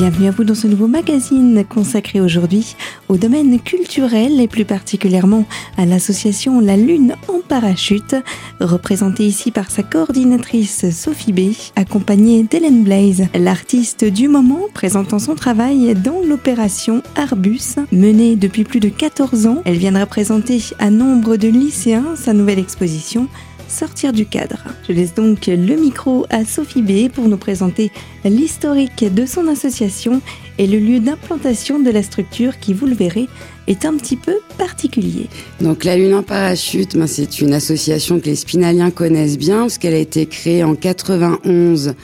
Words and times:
Bienvenue 0.00 0.28
à 0.28 0.30
vous 0.30 0.44
dans 0.44 0.54
ce 0.54 0.66
nouveau 0.66 0.86
magazine 0.86 1.62
consacré 1.68 2.22
aujourd'hui 2.22 2.74
au 3.10 3.18
domaine 3.18 3.60
culturel 3.60 4.40
et 4.40 4.48
plus 4.48 4.64
particulièrement 4.64 5.44
à 5.76 5.84
l'association 5.84 6.58
La 6.58 6.78
Lune 6.78 7.16
en 7.28 7.40
parachute, 7.46 8.16
représentée 8.60 9.26
ici 9.26 9.50
par 9.50 9.70
sa 9.70 9.82
coordinatrice 9.82 10.88
Sophie 10.90 11.34
B, 11.34 11.52
accompagnée 11.76 12.44
d'Hélène 12.44 12.82
Blaise, 12.82 13.26
l'artiste 13.34 14.06
du 14.06 14.26
moment 14.28 14.68
présentant 14.72 15.18
son 15.18 15.34
travail 15.34 15.94
dans 15.94 16.22
l'opération 16.26 17.02
Arbus, 17.14 17.76
menée 17.92 18.36
depuis 18.36 18.64
plus 18.64 18.80
de 18.80 18.88
14 18.88 19.48
ans. 19.48 19.60
Elle 19.66 19.76
viendra 19.76 20.06
présenter 20.06 20.62
à 20.78 20.88
nombre 20.88 21.36
de 21.36 21.48
lycéens 21.48 22.16
sa 22.16 22.32
nouvelle 22.32 22.58
exposition 22.58 23.28
sortir 23.70 24.12
du 24.12 24.26
cadre. 24.26 24.58
Je 24.88 24.92
laisse 24.92 25.14
donc 25.14 25.46
le 25.46 25.76
micro 25.76 26.26
à 26.30 26.44
Sophie 26.44 26.82
B 26.82 27.10
pour 27.10 27.28
nous 27.28 27.36
présenter 27.36 27.90
l'historique 28.24 29.04
de 29.12 29.26
son 29.26 29.46
association 29.48 30.20
et 30.58 30.66
le 30.66 30.78
lieu 30.78 31.00
d'implantation 31.00 31.78
de 31.78 31.90
la 31.90 32.02
structure 32.02 32.58
qui, 32.58 32.74
vous 32.74 32.86
le 32.86 32.94
verrez, 32.94 33.28
est 33.66 33.84
un 33.84 33.96
petit 33.96 34.16
peu 34.16 34.34
particulier. 34.58 35.28
Donc 35.60 35.84
la 35.84 35.96
Lune 35.96 36.14
en 36.14 36.22
parachute, 36.22 36.96
ben, 36.96 37.06
c'est 37.06 37.40
une 37.40 37.54
association 37.54 38.20
que 38.20 38.26
les 38.26 38.36
spinaliens 38.36 38.90
connaissent 38.90 39.38
bien 39.38 39.60
parce 39.60 39.78
qu'elle 39.78 39.94
a 39.94 39.98
été 39.98 40.26
créée 40.26 40.64
en 40.64 40.74
91 40.74 41.94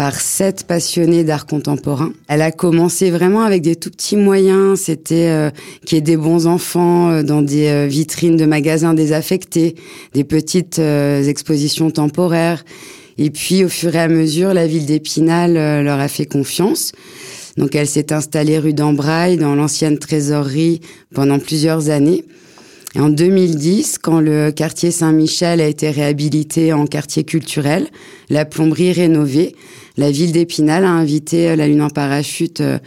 par 0.00 0.18
sept 0.18 0.64
passionnés 0.64 1.24
d'art 1.24 1.44
contemporain. 1.44 2.14
Elle 2.26 2.40
a 2.40 2.52
commencé 2.52 3.10
vraiment 3.10 3.42
avec 3.42 3.60
des 3.60 3.76
tout 3.76 3.90
petits 3.90 4.16
moyens, 4.16 4.80
c'était 4.80 5.28
euh, 5.28 5.50
qu'il 5.84 5.96
y 5.96 5.98
ait 5.98 6.00
des 6.00 6.16
bons 6.16 6.46
enfants 6.46 7.10
euh, 7.10 7.22
dans 7.22 7.42
des 7.42 7.66
euh, 7.66 7.86
vitrines 7.86 8.38
de 8.38 8.46
magasins 8.46 8.94
désaffectés, 8.94 9.74
des 10.14 10.24
petites 10.24 10.78
euh, 10.78 11.22
expositions 11.22 11.90
temporaires. 11.90 12.64
Et 13.18 13.28
puis 13.28 13.62
au 13.62 13.68
fur 13.68 13.94
et 13.94 13.98
à 13.98 14.08
mesure, 14.08 14.54
la 14.54 14.66
ville 14.66 14.86
d'Épinal 14.86 15.52
leur 15.84 16.00
a 16.00 16.08
fait 16.08 16.24
confiance. 16.24 16.92
Donc 17.58 17.74
elle 17.74 17.86
s'est 17.86 18.10
installée 18.10 18.58
rue 18.58 18.72
d'Ambrail 18.72 19.36
dans 19.36 19.54
l'ancienne 19.54 19.98
trésorerie 19.98 20.80
pendant 21.14 21.38
plusieurs 21.38 21.90
années. 21.90 22.24
En 22.96 23.08
2010, 23.08 23.98
quand 23.98 24.18
le 24.18 24.50
quartier 24.50 24.90
Saint-Michel 24.90 25.60
a 25.60 25.68
été 25.68 25.90
réhabilité 25.90 26.72
en 26.72 26.86
quartier 26.86 27.22
culturel, 27.22 27.86
la 28.30 28.44
plomberie 28.44 28.92
rénovée, 28.92 29.54
la 29.96 30.10
ville 30.10 30.32
d'Épinal 30.32 30.84
a 30.84 30.90
invité 30.90 31.50
euh, 31.50 31.56
la 31.56 31.68
Lune 31.68 31.82
en 31.82 31.90
parachute 31.90 32.60
euh, 32.60 32.78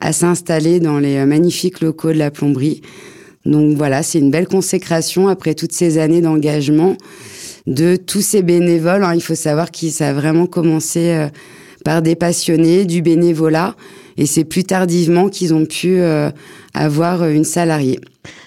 à 0.00 0.12
s'installer 0.12 0.80
dans 0.80 0.98
les 0.98 1.16
euh, 1.16 1.26
magnifiques 1.26 1.80
locaux 1.80 2.12
de 2.12 2.18
la 2.18 2.32
plomberie. 2.32 2.82
Donc 3.46 3.76
voilà, 3.76 4.02
c'est 4.02 4.18
une 4.18 4.32
belle 4.32 4.48
consécration 4.48 5.28
après 5.28 5.54
toutes 5.54 5.72
ces 5.72 5.98
années 5.98 6.20
d'engagement 6.20 6.96
de 7.68 7.94
tous 7.94 8.20
ces 8.20 8.42
bénévoles. 8.42 9.04
Hein. 9.04 9.14
Il 9.14 9.22
faut 9.22 9.36
savoir 9.36 9.70
que 9.70 9.88
ça 9.90 10.08
a 10.08 10.12
vraiment 10.12 10.46
commencé 10.46 11.28
par 11.84 12.02
des 12.02 12.16
passionnés, 12.16 12.84
du 12.84 13.02
bénévolat, 13.02 13.76
et 14.16 14.26
c'est 14.26 14.44
plus 14.44 14.64
tardivement 14.64 15.28
qu'ils 15.28 15.54
ont 15.54 15.66
pu 15.66 16.00
avoir 16.74 17.26
une 17.26 17.44
salariée 17.44 18.00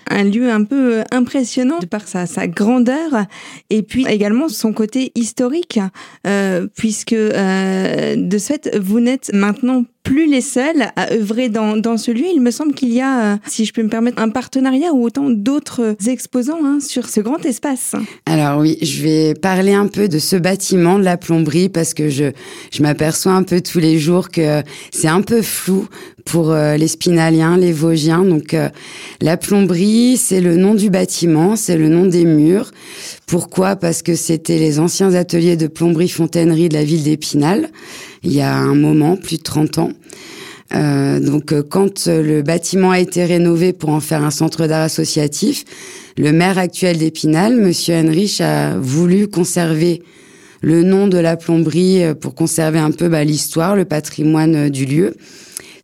un 0.10 0.24
lieu 0.24 0.52
un 0.52 0.64
peu 0.64 1.04
impressionnant 1.12 1.80
de 1.80 1.86
par 1.86 2.08
sa, 2.08 2.26
sa 2.26 2.48
grandeur 2.48 3.26
et 3.70 3.82
puis 3.82 4.06
également 4.08 4.50
son 4.50 4.74
côté 4.74 5.12
historique, 5.16 5.80
euh, 6.28 6.68
puisque 6.76 7.14
euh, 7.14 8.16
de 8.16 8.38
ce 8.38 8.48
fait, 8.48 8.78
vous 8.78 9.00
n'êtes 9.00 9.32
maintenant 9.34 9.84
plus 10.04 10.30
les 10.30 10.42
seuls 10.42 10.84
à 10.96 11.12
œuvrer 11.14 11.50
dans, 11.50 11.76
dans 11.78 11.98
ce 11.98 12.12
lieu. 12.12 12.26
Il 12.32 12.40
me 12.40 12.52
semble 12.52 12.76
qu'il 12.76 12.94
y 12.94 13.02
a, 13.02 13.34
euh, 13.34 13.38
si 13.48 13.66
je 13.66 13.74
peux 13.74 13.82
me 13.82 13.90
permettre, 13.90 14.22
un 14.22 14.30
partenariat 14.30 14.94
ou 14.94 15.04
autant 15.04 15.32
d'autres 15.32 15.96
exposants 16.08 16.64
hein, 16.64 16.78
sur 16.80 17.10
ce 17.10 17.22
grand 17.22 17.44
espace. 17.44 17.96
Alors 18.28 18.60
oui, 18.60 18.78
je 18.84 19.02
vais 19.02 19.34
parler 19.34 19.74
un 19.74 19.88
peu 19.88 20.08
de 20.08 20.20
ce 20.20 20.36
bâtiment 20.36 21.00
de 21.00 21.04
la 21.04 21.18
plomberie 21.18 21.70
parce 21.70 21.96
que 21.96 22.10
je, 22.10 22.26
je 22.72 22.84
m'aperçois 22.84 23.32
un 23.32 23.42
peu 23.42 23.62
tous 23.62 23.80
les 23.80 23.98
jours 23.98 24.30
que 24.30 24.62
c'est 24.92 25.08
un 25.08 25.22
peu 25.22 25.42
flou 25.42 25.88
pour 26.26 26.52
euh, 26.52 26.76
les 26.76 26.88
Spinaliens, 26.88 27.58
les 27.58 27.72
Vosgiens. 27.72 28.26
Donc 28.26 28.54
euh, 28.54 28.70
la 29.22 29.38
plomberie, 29.38 30.18
c'est 30.18 30.42
le 30.42 30.58
nom 30.58 30.76
du 30.76 30.90
bâtiment, 30.90 31.56
c'est 31.56 31.78
le 31.78 31.88
nom 31.88 32.06
des 32.06 32.26
murs. 32.26 32.72
Pourquoi? 33.26 33.76
Parce 33.76 34.02
que 34.02 34.16
c'était 34.16 34.60
les 34.60 34.80
anciens 34.80 35.14
ateliers 35.14 35.56
de 35.56 35.68
plomberie-fontainerie 35.68 36.70
de 36.70 36.74
la 36.74 36.84
ville 36.84 37.04
d'Épinal 37.04 37.70
il 38.26 38.34
y 38.34 38.42
a 38.42 38.54
un 38.56 38.76
moment, 38.76 39.16
plus 39.16 39.38
de 39.38 39.44
30 39.44 39.78
ans. 39.78 39.92
Euh, 40.74 41.20
donc 41.20 41.54
euh, 41.54 41.62
quand 41.62 42.08
le 42.08 42.42
bâtiment 42.42 42.90
a 42.90 43.00
été 43.00 43.24
rénové 43.24 43.72
pour 43.72 43.90
en 43.90 44.00
faire 44.00 44.24
un 44.24 44.32
centre 44.32 44.66
d'art 44.66 44.82
associatif, 44.82 45.64
le 46.18 46.32
maire 46.32 46.58
actuel 46.58 46.98
d'Épinal, 46.98 47.56
Monsieur 47.56 47.96
Henrich, 47.96 48.42
a 48.42 48.76
voulu 48.78 49.28
conserver 49.28 50.02
le 50.62 50.82
nom 50.82 51.08
de 51.08 51.20
la 51.20 51.38
plomberie 51.38 52.04
euh, 52.04 52.16
pour 52.16 52.34
conserver 52.34 52.80
un 52.80 52.92
peu 52.92 53.10
bah, 53.10 53.24
l'histoire, 53.24 53.76
le 53.76 53.86
patrimoine 53.86 54.70
du 54.70 54.86
lieu. 54.86 55.16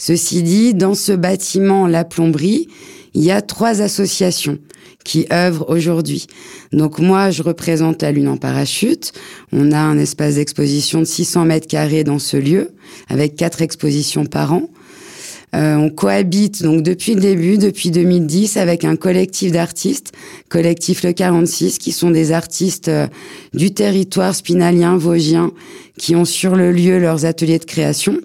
Ceci 0.03 0.41
dit, 0.41 0.73
dans 0.73 0.95
ce 0.95 1.11
bâtiment, 1.11 1.85
la 1.85 2.03
plomberie, 2.03 2.67
il 3.13 3.23
y 3.23 3.29
a 3.29 3.39
trois 3.43 3.83
associations 3.83 4.57
qui 5.03 5.27
œuvrent 5.31 5.69
aujourd'hui. 5.69 6.25
Donc 6.73 6.97
moi, 6.97 7.29
je 7.29 7.43
représente 7.43 8.01
la 8.01 8.11
Lune 8.11 8.27
en 8.27 8.37
parachute. 8.37 9.11
On 9.51 9.71
a 9.71 9.77
un 9.77 9.99
espace 9.99 10.35
d'exposition 10.35 11.01
de 11.01 11.05
600 11.05 11.45
mètres 11.45 11.67
carrés 11.67 12.03
dans 12.03 12.17
ce 12.17 12.35
lieu, 12.35 12.71
avec 13.09 13.35
quatre 13.35 13.61
expositions 13.61 14.25
par 14.25 14.53
an. 14.53 14.71
Euh, 15.53 15.75
on 15.75 15.91
cohabite 15.91 16.63
donc 16.63 16.81
depuis 16.81 17.13
le 17.13 17.21
début, 17.21 17.59
depuis 17.59 17.91
2010, 17.91 18.57
avec 18.57 18.85
un 18.85 18.95
collectif 18.95 19.51
d'artistes, 19.51 20.13
collectif 20.49 21.03
Le 21.03 21.13
46, 21.13 21.77
qui 21.77 21.91
sont 21.91 22.09
des 22.09 22.31
artistes 22.31 22.87
euh, 22.87 23.05
du 23.53 23.71
territoire 23.71 24.33
spinalien, 24.33 24.97
vosgien, 24.97 25.51
qui 25.99 26.15
ont 26.15 26.25
sur 26.25 26.55
le 26.55 26.71
lieu 26.71 26.97
leurs 26.97 27.25
ateliers 27.25 27.59
de 27.59 27.65
création. 27.65 28.17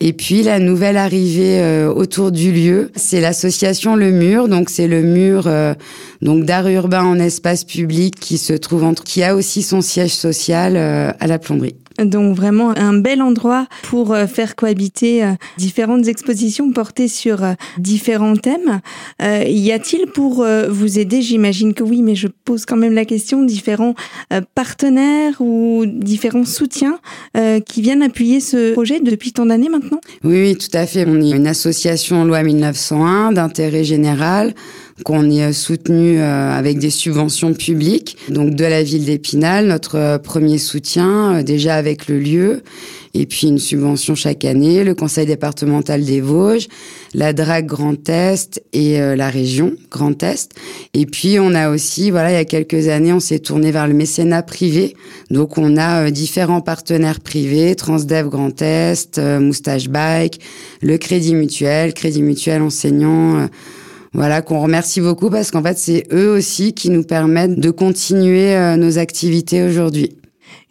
Et 0.00 0.12
puis 0.12 0.42
la 0.42 0.58
nouvelle 0.58 0.96
arrivée 0.96 1.60
euh, 1.60 1.92
autour 1.92 2.32
du 2.32 2.52
lieu, 2.52 2.90
c'est 2.96 3.20
l'association 3.20 3.96
Le 3.96 4.10
Mur. 4.10 4.48
Donc 4.48 4.70
c'est 4.70 4.88
le 4.88 5.02
mur 5.02 5.46
euh, 5.46 5.74
donc 6.20 6.44
d'art 6.44 6.68
urbain 6.68 7.04
en 7.04 7.18
espace 7.18 7.64
public 7.64 8.18
qui 8.18 8.38
se 8.38 8.52
trouve 8.52 8.84
entre, 8.84 9.04
qui 9.04 9.22
a 9.22 9.34
aussi 9.34 9.62
son 9.62 9.80
siège 9.80 10.14
social 10.14 10.76
euh, 10.76 11.12
à 11.18 11.26
la 11.26 11.38
plomberie. 11.38 11.76
Donc 11.98 12.36
vraiment 12.36 12.76
un 12.76 12.94
bel 12.94 13.22
endroit 13.22 13.66
pour 13.82 14.12
euh, 14.12 14.26
faire 14.26 14.56
cohabiter 14.56 15.24
euh, 15.24 15.32
différentes 15.58 16.06
expositions 16.08 16.72
portées 16.72 17.08
sur 17.08 17.44
euh, 17.44 17.52
différents 17.78 18.36
thèmes. 18.36 18.80
y 19.20 19.72
a-t-il 19.72 20.06
pour 20.06 20.44
vous 20.68 20.98
aider, 20.98 21.22
j'imagine 21.22 21.74
que 21.74 21.82
oui, 21.82 22.02
mais 22.02 22.14
je 22.14 22.28
pose 22.28 22.64
quand 22.64 22.76
même 22.76 22.94
la 22.94 23.04
question, 23.04 23.42
différents 23.42 23.94
partenaires 24.54 25.40
ou 25.40 25.84
différents 25.86 26.44
soutiens 26.44 26.98
qui 27.66 27.82
viennent 27.82 28.02
appuyer 28.02 28.40
ce 28.40 28.72
projet 28.72 29.00
depuis 29.00 29.32
tant 29.32 29.46
d'années 29.46 29.68
maintenant? 29.68 30.00
Oui, 30.24 30.40
oui, 30.40 30.56
tout 30.56 30.76
à 30.76 30.86
fait. 30.86 31.04
On 31.06 31.20
est 31.20 31.30
une 31.30 31.46
association 31.46 32.24
loi 32.24 32.42
1901 32.42 33.32
d'intérêt 33.32 33.84
général 33.84 34.54
qu'on 35.04 35.30
est 35.30 35.52
soutenu 35.52 36.18
euh, 36.18 36.52
avec 36.52 36.78
des 36.78 36.90
subventions 36.90 37.54
publiques, 37.54 38.16
donc 38.28 38.54
de 38.54 38.64
la 38.64 38.82
ville 38.82 39.04
d'Épinal, 39.04 39.66
notre 39.66 39.96
euh, 39.96 40.18
premier 40.18 40.58
soutien 40.58 41.36
euh, 41.36 41.42
déjà 41.42 41.74
avec 41.74 42.08
le 42.08 42.18
lieu, 42.18 42.62
et 43.14 43.26
puis 43.26 43.48
une 43.48 43.58
subvention 43.58 44.14
chaque 44.14 44.44
année, 44.44 44.84
le 44.84 44.94
conseil 44.94 45.26
départemental 45.26 46.04
des 46.04 46.20
Vosges, 46.20 46.68
la 47.14 47.32
DRAC 47.32 47.66
Grand 47.66 48.08
Est 48.08 48.62
et 48.72 48.98
la 48.98 49.28
région 49.28 49.74
Grand 49.90 50.22
Est. 50.22 50.52
Et 50.94 51.04
puis 51.04 51.38
on 51.38 51.54
a 51.54 51.68
aussi, 51.68 52.10
voilà, 52.10 52.30
il 52.30 52.34
y 52.34 52.38
a 52.38 52.46
quelques 52.46 52.88
années, 52.88 53.12
on 53.12 53.20
s'est 53.20 53.40
tourné 53.40 53.70
vers 53.70 53.86
le 53.86 53.92
mécénat 53.92 54.42
privé, 54.42 54.96
donc 55.30 55.58
on 55.58 55.76
a 55.76 56.10
différents 56.10 56.62
partenaires 56.62 57.20
privés, 57.20 57.74
Transdev 57.74 58.30
Grand 58.30 58.62
Est, 58.62 59.18
Moustache 59.18 59.90
Bike, 59.90 60.40
le 60.80 60.96
Crédit 60.96 61.34
Mutuel, 61.34 61.92
Crédit 61.92 62.22
Mutuel 62.22 62.62
enseignant 62.62 63.46
voilà, 64.12 64.42
qu'on 64.42 64.60
remercie 64.60 65.00
beaucoup 65.00 65.30
parce 65.30 65.50
qu'en 65.50 65.62
fait, 65.62 65.78
c'est 65.78 66.06
eux 66.12 66.30
aussi 66.30 66.74
qui 66.74 66.90
nous 66.90 67.02
permettent 67.02 67.58
de 67.58 67.70
continuer 67.70 68.54
euh, 68.54 68.76
nos 68.76 68.98
activités 68.98 69.62
aujourd'hui 69.62 70.16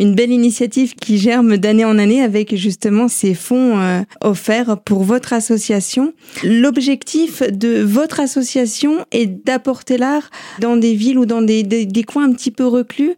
une 0.01 0.15
belle 0.15 0.31
initiative 0.31 0.95
qui 0.95 1.19
germe 1.19 1.57
d'année 1.57 1.85
en 1.85 1.99
année 1.99 2.23
avec 2.23 2.55
justement 2.55 3.07
ces 3.07 3.35
fonds 3.35 3.79
euh, 3.79 4.01
offerts 4.21 4.77
pour 4.83 5.03
votre 5.03 5.31
association. 5.31 6.13
L'objectif 6.43 7.43
de 7.43 7.81
votre 7.83 8.19
association 8.19 9.05
est 9.11 9.27
d'apporter 9.27 9.99
l'art 9.99 10.31
dans 10.59 10.75
des 10.75 10.95
villes 10.95 11.19
ou 11.19 11.27
dans 11.27 11.43
des, 11.43 11.61
des, 11.61 12.03
coins 12.03 12.27
un 12.27 12.33
petit 12.33 12.49
peu 12.49 12.65
reclus, 12.65 13.13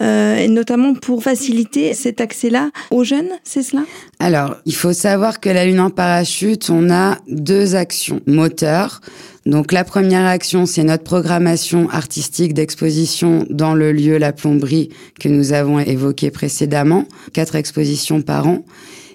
euh, 0.00 0.46
notamment 0.46 0.94
pour 0.94 1.24
faciliter 1.24 1.92
cet 1.92 2.20
accès-là 2.20 2.70
aux 2.92 3.02
jeunes, 3.02 3.30
c'est 3.42 3.64
cela? 3.64 3.82
Alors, 4.20 4.56
il 4.64 4.76
faut 4.76 4.92
savoir 4.92 5.40
que 5.40 5.48
la 5.48 5.66
Lune 5.66 5.80
en 5.80 5.90
parachute, 5.90 6.70
on 6.70 6.88
a 6.90 7.18
deux 7.26 7.74
actions 7.74 8.20
moteurs. 8.26 9.00
Donc 9.48 9.72
la 9.72 9.82
première 9.82 10.26
action, 10.26 10.66
c'est 10.66 10.82
notre 10.82 11.04
programmation 11.04 11.88
artistique 11.88 12.52
d'exposition 12.52 13.46
dans 13.48 13.72
le 13.72 13.92
lieu 13.92 14.18
La 14.18 14.34
Plomberie 14.34 14.90
que 15.18 15.30
nous 15.30 15.54
avons 15.54 15.78
évoqué 15.78 16.30
précédemment, 16.30 17.06
quatre 17.32 17.54
expositions 17.54 18.20
par 18.20 18.46
an. 18.46 18.66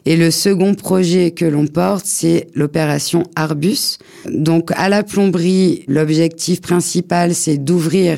Et 0.08 0.18
le 0.18 0.32
second 0.32 0.74
projet 0.74 1.30
que 1.30 1.46
l'on 1.46 1.68
porte, 1.68 2.08
c'est 2.08 2.48
l'opération 2.56 3.26
Arbus. 3.36 4.00
Donc 4.26 4.72
à 4.76 4.90
la 4.90 5.04
plomberie, 5.04 5.84
l'objectif 5.88 6.62
principal, 6.62 7.36
c'est 7.36 7.58
d'ouvrir 7.58 8.18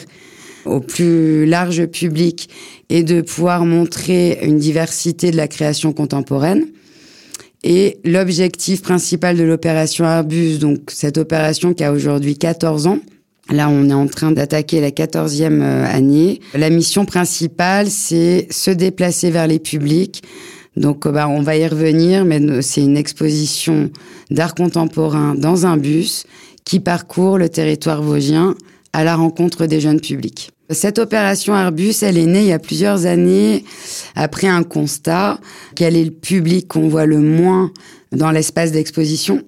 au 0.64 0.80
plus 0.80 1.46
large 1.46 1.86
public 1.88 2.50
et 2.88 3.04
de 3.04 3.20
pouvoir 3.20 3.66
montrer 3.66 4.40
une 4.42 4.58
diversité 4.58 5.32
de 5.32 5.38
la 5.38 5.50
création 5.50 5.92
contemporaine. 5.92 6.66
Et 7.68 7.98
l'objectif 8.06 8.84
principal 8.84 9.38
de 9.38 9.44
l'opération 9.44 10.06
Arbus, 10.06 10.60
donc 10.60 10.92
cette 10.92 11.18
opération 11.18 11.74
qui 11.74 11.84
a 11.84 11.92
aujourd'hui 11.92 12.38
14 12.38 12.88
ans, 12.88 13.00
Là, 13.52 13.70
on 13.70 13.90
est 13.92 13.94
en 13.94 14.08
train 14.08 14.32
d'attaquer 14.32 14.82
la 14.82 14.90
quatorzième 14.90 15.62
euh, 15.62 15.86
année. 15.86 16.42
La 16.56 16.72
mission 16.72 17.06
principale, 17.06 17.92
c'est 17.92 18.48
se 18.50 18.72
déplacer 18.72 19.30
vers 19.30 19.46
les 19.46 19.60
publics. 19.60 20.24
Donc, 20.76 21.06
euh, 21.06 21.12
bah, 21.12 21.28
on 21.28 21.44
va 21.44 21.56
y 21.56 21.68
revenir, 21.68 22.26
mais 22.26 22.64
c'est 22.64 22.82
une 22.82 22.98
exposition 22.98 23.92
d'art 24.32 24.56
contemporain 24.56 25.36
dans 25.36 25.68
un 25.68 25.78
bus 25.78 26.26
qui 26.64 26.80
parcourt 26.80 27.38
le 27.38 27.48
territoire 27.48 28.02
vosgien 28.02 28.56
à 28.94 29.04
la 29.04 29.16
rencontre 29.16 29.68
des 29.68 29.80
jeunes 29.80 30.02
publics. 30.02 30.50
Cette 30.72 30.98
opération 30.98 31.54
Arbus, 31.54 31.94
elle 32.02 32.18
est 32.18 32.26
née 32.26 32.42
il 32.42 32.48
y 32.48 32.54
a 32.54 32.58
plusieurs 32.58 33.06
années 33.06 33.64
après 34.16 34.48
un 34.48 34.64
constat. 34.64 35.40
Quel 35.76 35.96
est 35.96 36.06
le 36.06 36.12
public 36.12 36.68
qu'on 36.68 36.88
voit 36.88 37.06
le 37.06 37.20
moins 37.20 37.72
dans 38.12 38.32
l'espace 38.32 38.72
d'exposition? 38.72 39.44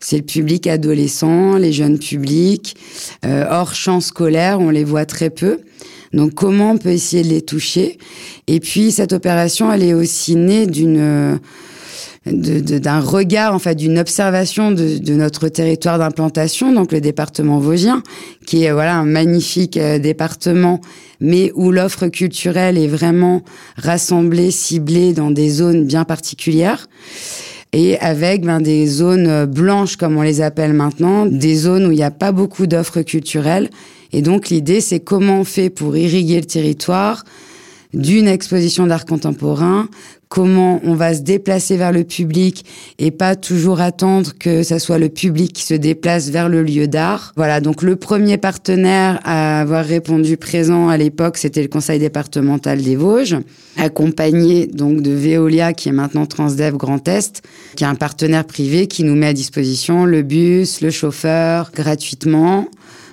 C'est 0.00 0.16
le 0.16 0.22
public 0.22 0.66
adolescent, 0.66 1.56
les 1.56 1.72
jeunes 1.72 1.98
publics. 1.98 2.74
Euh, 3.26 3.44
hors 3.50 3.74
champ 3.74 4.00
scolaire, 4.00 4.58
on 4.60 4.70
les 4.70 4.84
voit 4.84 5.04
très 5.04 5.28
peu. 5.28 5.60
Donc 6.14 6.32
comment 6.32 6.72
on 6.72 6.78
peut 6.78 6.90
essayer 6.90 7.22
de 7.22 7.28
les 7.28 7.42
toucher? 7.42 7.98
Et 8.46 8.58
puis 8.58 8.92
cette 8.92 9.12
opération, 9.12 9.70
elle 9.70 9.82
est 9.82 9.94
aussi 9.94 10.36
née 10.36 10.66
d'une 10.66 11.38
d'un 12.26 13.00
regard, 13.00 13.54
en 13.54 13.58
fait, 13.58 13.74
d'une 13.76 13.98
observation 13.98 14.72
de, 14.72 14.98
de, 14.98 15.14
notre 15.14 15.48
territoire 15.48 15.98
d'implantation, 15.98 16.72
donc 16.72 16.92
le 16.92 17.00
département 17.00 17.58
vosgien, 17.58 18.02
qui 18.46 18.64
est 18.64 18.72
voilà 18.72 18.96
un 18.96 19.04
magnifique 19.04 19.76
euh, 19.76 19.98
département, 19.98 20.80
mais 21.20 21.52
où 21.54 21.70
l'offre 21.70 22.08
culturelle 22.08 22.78
est 22.78 22.88
vraiment 22.88 23.42
rassemblée, 23.76 24.50
ciblée 24.50 25.12
dans 25.12 25.30
des 25.30 25.48
zones 25.48 25.84
bien 25.84 26.04
particulières 26.04 26.88
et 27.72 27.98
avec 27.98 28.44
ben, 28.44 28.60
des 28.60 28.86
zones 28.86 29.44
blanches, 29.44 29.96
comme 29.96 30.16
on 30.16 30.22
les 30.22 30.40
appelle 30.40 30.72
maintenant, 30.72 31.26
des 31.26 31.54
zones 31.54 31.86
où 31.86 31.90
il 31.90 31.96
n'y 31.96 32.02
a 32.02 32.10
pas 32.10 32.32
beaucoup 32.32 32.66
d'offres 32.66 33.02
culturelles. 33.02 33.70
Et 34.12 34.22
donc 34.22 34.48
l'idée, 34.48 34.80
c'est 34.80 35.00
comment 35.00 35.40
on 35.40 35.44
fait 35.44 35.68
pour 35.68 35.96
irriguer 35.96 36.40
le 36.40 36.46
territoire 36.46 37.24
d'une 37.96 38.28
exposition 38.28 38.86
d'art 38.86 39.06
contemporain, 39.06 39.88
comment 40.28 40.80
on 40.84 40.94
va 40.94 41.14
se 41.14 41.22
déplacer 41.22 41.78
vers 41.78 41.92
le 41.92 42.04
public 42.04 42.66
et 42.98 43.10
pas 43.10 43.36
toujours 43.36 43.80
attendre 43.80 44.32
que 44.38 44.62
ça 44.62 44.78
soit 44.78 44.98
le 44.98 45.08
public 45.08 45.52
qui 45.54 45.64
se 45.64 45.72
déplace 45.72 46.28
vers 46.28 46.50
le 46.50 46.62
lieu 46.62 46.88
d'art. 46.88 47.32
Voilà, 47.36 47.60
donc 47.60 47.82
le 47.82 47.96
premier 47.96 48.36
partenaire 48.36 49.18
à 49.24 49.60
avoir 49.60 49.84
répondu 49.84 50.36
présent 50.36 50.88
à 50.88 50.98
l'époque, 50.98 51.38
c'était 51.38 51.62
le 51.62 51.68
conseil 51.68 51.98
départemental 51.98 52.82
des 52.82 52.96
Vosges, 52.96 53.38
accompagné 53.78 54.66
donc 54.66 55.00
de 55.00 55.12
Veolia 55.12 55.72
qui 55.72 55.88
est 55.88 55.92
maintenant 55.92 56.26
Transdev 56.26 56.76
Grand 56.76 57.08
Est, 57.08 57.42
qui 57.76 57.84
est 57.84 57.86
un 57.86 57.94
partenaire 57.94 58.44
privé 58.44 58.88
qui 58.88 59.04
nous 59.04 59.14
met 59.14 59.28
à 59.28 59.32
disposition 59.32 60.04
le 60.04 60.20
bus, 60.20 60.82
le 60.82 60.90
chauffeur 60.90 61.70
gratuitement. 61.74 62.68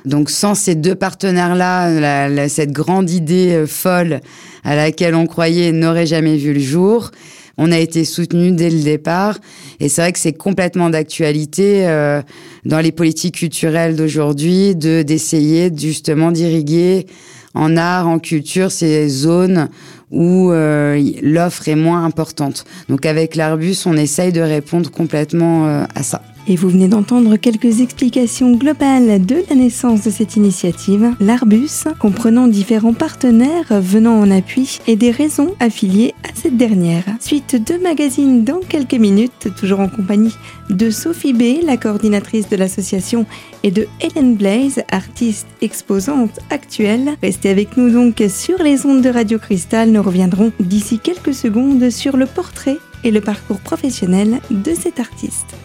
Donc 0.06 0.30
sans 0.30 0.56
ces 0.56 0.76
deux 0.76 0.96
partenaires-là, 0.96 2.48
cette 2.50 2.72
grande 2.72 3.10
idée 3.10 3.54
euh, 3.54 3.68
folle 3.68 4.20
à 4.64 4.76
laquelle 4.76 5.16
on 5.16 5.28
croyait 5.28 5.72
n'aurait 5.72 6.06
jamais 6.06 6.38
vu 6.38 6.54
le 6.54 6.60
jour. 6.60 7.12
On 7.58 7.72
a 7.72 7.78
été 7.78 8.04
soutenu 8.04 8.52
dès 8.52 8.70
le 8.70 8.82
départ 8.82 9.38
et 9.80 9.88
c'est 9.88 10.02
vrai 10.02 10.12
que 10.12 10.20
c'est 10.20 10.34
complètement 10.34 10.90
d'actualité 10.90 11.88
euh, 11.88 12.22
dans 12.66 12.80
les 12.80 12.92
politiques 12.92 13.36
culturelles 13.36 13.96
d'aujourd'hui 13.96 14.76
de 14.76 15.04
d'essayer 15.04 15.72
justement 15.76 16.32
d'irriguer 16.32 17.06
en 17.54 17.78
art, 17.78 18.08
en 18.08 18.18
culture 18.18 18.72
ces 18.72 19.08
zones 19.08 19.70
où 20.10 20.52
euh, 20.52 21.00
l'offre 21.22 21.68
est 21.68 21.76
moins 21.76 22.04
importante. 22.04 22.66
Donc 22.90 23.06
avec 23.06 23.36
l'Arbus, 23.36 23.78
on 23.86 23.98
essaye 23.98 24.32
de 24.32 24.42
répondre 24.42 24.90
complètement 24.90 25.86
à 25.94 26.04
ça. 26.04 26.22
Et 26.45 26.57
vous 26.57 26.68
venez 26.68 26.90
d'entendre 26.90 27.38
quelques 27.38 27.80
explications 27.80 28.51
globales 28.56 29.25
de 29.25 29.38
la 29.50 29.56
naissance 29.56 30.04
de 30.04 30.10
cette 30.10 30.36
initiative, 30.36 31.16
l'Arbus, 31.22 31.86
comprenant 32.00 32.48
différents 32.48 32.94
partenaires 32.94 33.80
venant 33.80 34.19
en 34.19 34.30
appui 34.30 34.80
et 34.86 34.98
des 34.98 35.12
raisons 35.12 35.56
affiliées 35.62 36.13
à 36.24 36.36
cette 36.36 36.57
dernière. 36.57 37.06
Suite 37.22 37.56
de 37.56 37.81
magazines 37.81 38.44
dans 38.44 38.60
quelques 38.60 38.94
minutes, 38.94 39.48
toujours 39.57 39.80
en 39.80 39.88
compagnie 39.88 40.36
de 40.69 40.90
Sophie 40.90 41.31
B, 41.31 41.66
la 41.66 41.78
coordinatrice 41.78 42.50
de 42.50 42.57
l'association, 42.57 43.25
et 43.63 43.72
de 43.72 43.88
Hélène 44.01 44.36
Blaze, 44.36 44.84
artiste 44.92 45.48
exposante 45.62 46.40
actuelle. 46.50 47.12
Restez 47.22 47.51
avec 47.51 47.78
nous 47.78 47.90
donc 47.90 48.22
sur 48.30 48.62
les 48.62 48.86
ondes 48.86 49.01
de 49.01 49.10
Radio 49.10 49.40
Cristal. 49.40 49.92
Nous 49.92 50.04
reviendrons 50.04 50.51
d'ici 50.60 51.00
quelques 51.00 51.34
secondes 51.34 51.90
sur 51.90 52.18
le 52.18 52.25
portrait 52.25 52.78
et 53.06 53.12
le 53.12 53.22
parcours 53.22 53.60
professionnel 53.60 54.40
de 54.51 54.74
cet 54.74 55.00
artiste. 55.00 55.56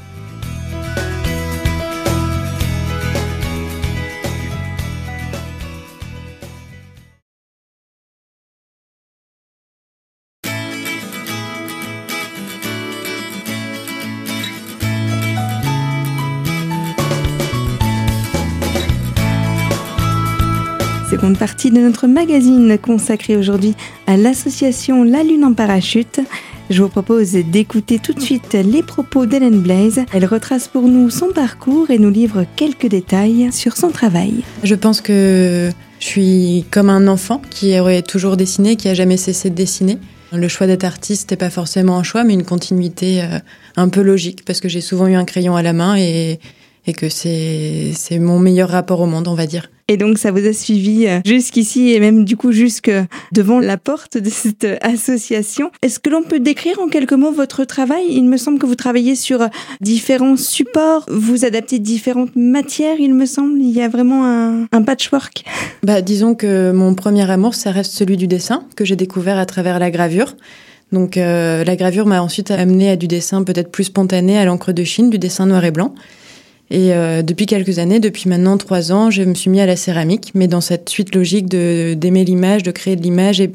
Seconde 21.18 21.38
partie 21.38 21.72
de 21.72 21.80
notre 21.80 22.06
magazine 22.06 22.78
consacré 22.78 23.36
aujourd'hui 23.36 23.74
à 24.06 24.16
l'association 24.16 25.02
La 25.02 25.24
Lune 25.24 25.44
en 25.44 25.52
parachute. 25.52 26.20
Je 26.70 26.80
vous 26.80 26.88
propose 26.88 27.32
d'écouter 27.32 27.98
tout 27.98 28.12
de 28.12 28.20
suite 28.20 28.52
les 28.52 28.84
propos 28.84 29.26
d'Hélène 29.26 29.58
Blaise. 29.58 30.04
Elle 30.12 30.26
retrace 30.26 30.68
pour 30.68 30.82
nous 30.82 31.10
son 31.10 31.32
parcours 31.32 31.90
et 31.90 31.98
nous 31.98 32.10
livre 32.10 32.44
quelques 32.54 32.86
détails 32.86 33.48
sur 33.50 33.76
son 33.76 33.90
travail. 33.90 34.44
Je 34.62 34.76
pense 34.76 35.00
que 35.00 35.70
je 35.98 36.06
suis 36.06 36.66
comme 36.70 36.88
un 36.88 37.08
enfant 37.08 37.42
qui 37.50 37.76
aurait 37.80 38.02
toujours 38.02 38.36
dessiné, 38.36 38.76
qui 38.76 38.88
a 38.88 38.94
jamais 38.94 39.16
cessé 39.16 39.50
de 39.50 39.56
dessiner. 39.56 39.98
Le 40.32 40.46
choix 40.46 40.68
d'être 40.68 40.84
artiste 40.84 41.32
n'est 41.32 41.36
pas 41.36 41.50
forcément 41.50 41.98
un 41.98 42.04
choix, 42.04 42.22
mais 42.22 42.34
une 42.34 42.44
continuité 42.44 43.22
euh, 43.22 43.40
un 43.74 43.88
peu 43.88 44.02
logique, 44.02 44.44
parce 44.44 44.60
que 44.60 44.68
j'ai 44.68 44.82
souvent 44.82 45.08
eu 45.08 45.16
un 45.16 45.24
crayon 45.24 45.56
à 45.56 45.62
la 45.62 45.72
main 45.72 45.96
et, 45.96 46.38
et 46.88 46.94
que 46.94 47.08
c'est 47.10 48.18
mon 48.18 48.38
meilleur 48.38 48.70
rapport 48.70 49.00
au 49.00 49.06
monde, 49.06 49.28
on 49.28 49.34
va 49.34 49.46
dire. 49.46 49.70
Et 49.90 49.96
donc, 49.96 50.18
ça 50.18 50.32
vous 50.32 50.46
a 50.46 50.52
suivi 50.52 51.06
euh, 51.06 51.20
jusqu'ici 51.24 51.92
et 51.92 52.00
même 52.00 52.24
du 52.24 52.36
coup 52.36 52.52
jusque 52.52 52.90
devant 53.32 53.58
la 53.58 53.76
porte 53.78 54.18
de 54.18 54.28
cette 54.28 54.66
association. 54.82 55.70
Est-ce 55.82 55.98
que 55.98 56.10
l'on 56.10 56.22
peut 56.22 56.40
décrire 56.40 56.78
en 56.78 56.88
quelques 56.88 57.12
mots 57.12 57.32
votre 57.32 57.64
travail? 57.64 58.04
Il 58.10 58.24
me 58.24 58.36
semble 58.36 58.58
que 58.58 58.66
vous 58.66 58.74
travaillez 58.74 59.16
sur 59.16 59.48
différents 59.80 60.36
supports, 60.36 61.06
vous 61.10 61.44
adaptez 61.44 61.78
différentes 61.78 62.36
matières, 62.36 62.96
il 62.98 63.14
me 63.14 63.24
semble. 63.26 63.60
Il 63.60 63.70
y 63.70 63.82
a 63.82 63.88
vraiment 63.88 64.24
un, 64.72 64.82
patchwork. 64.82 65.44
Bah, 65.82 66.00
disons 66.02 66.34
que 66.34 66.72
mon 66.72 66.94
premier 66.94 67.30
amour, 67.30 67.54
ça 67.54 67.70
reste 67.70 67.92
celui 67.92 68.16
du 68.16 68.26
dessin, 68.26 68.64
que 68.76 68.84
j'ai 68.84 68.96
découvert 68.96 69.38
à 69.38 69.46
travers 69.46 69.78
la 69.78 69.90
gravure. 69.90 70.34
Donc 70.92 71.16
euh, 71.16 71.64
la 71.64 71.76
gravure 71.76 72.06
m'a 72.06 72.22
ensuite 72.22 72.50
amené 72.50 72.90
à 72.90 72.96
du 72.96 73.08
dessin 73.08 73.42
peut-être 73.42 73.70
plus 73.70 73.84
spontané, 73.84 74.38
à 74.38 74.44
l'encre 74.44 74.72
de 74.72 74.84
Chine, 74.84 75.10
du 75.10 75.18
dessin 75.18 75.46
noir 75.46 75.64
et 75.64 75.70
blanc. 75.70 75.94
Et 76.70 76.92
euh, 76.92 77.22
depuis 77.22 77.46
quelques 77.46 77.78
années, 77.78 77.98
depuis 77.98 78.28
maintenant 78.28 78.58
trois 78.58 78.92
ans, 78.92 79.10
je 79.10 79.22
me 79.22 79.34
suis 79.34 79.48
mis 79.50 79.60
à 79.60 79.66
la 79.66 79.76
céramique, 79.76 80.32
mais 80.34 80.48
dans 80.48 80.60
cette 80.60 80.88
suite 80.88 81.14
logique 81.14 81.48
de 81.48 81.94
d'aimer 81.94 82.24
l'image, 82.24 82.62
de 82.62 82.70
créer 82.70 82.96
de 82.96 83.02
l'image, 83.02 83.40
et 83.40 83.50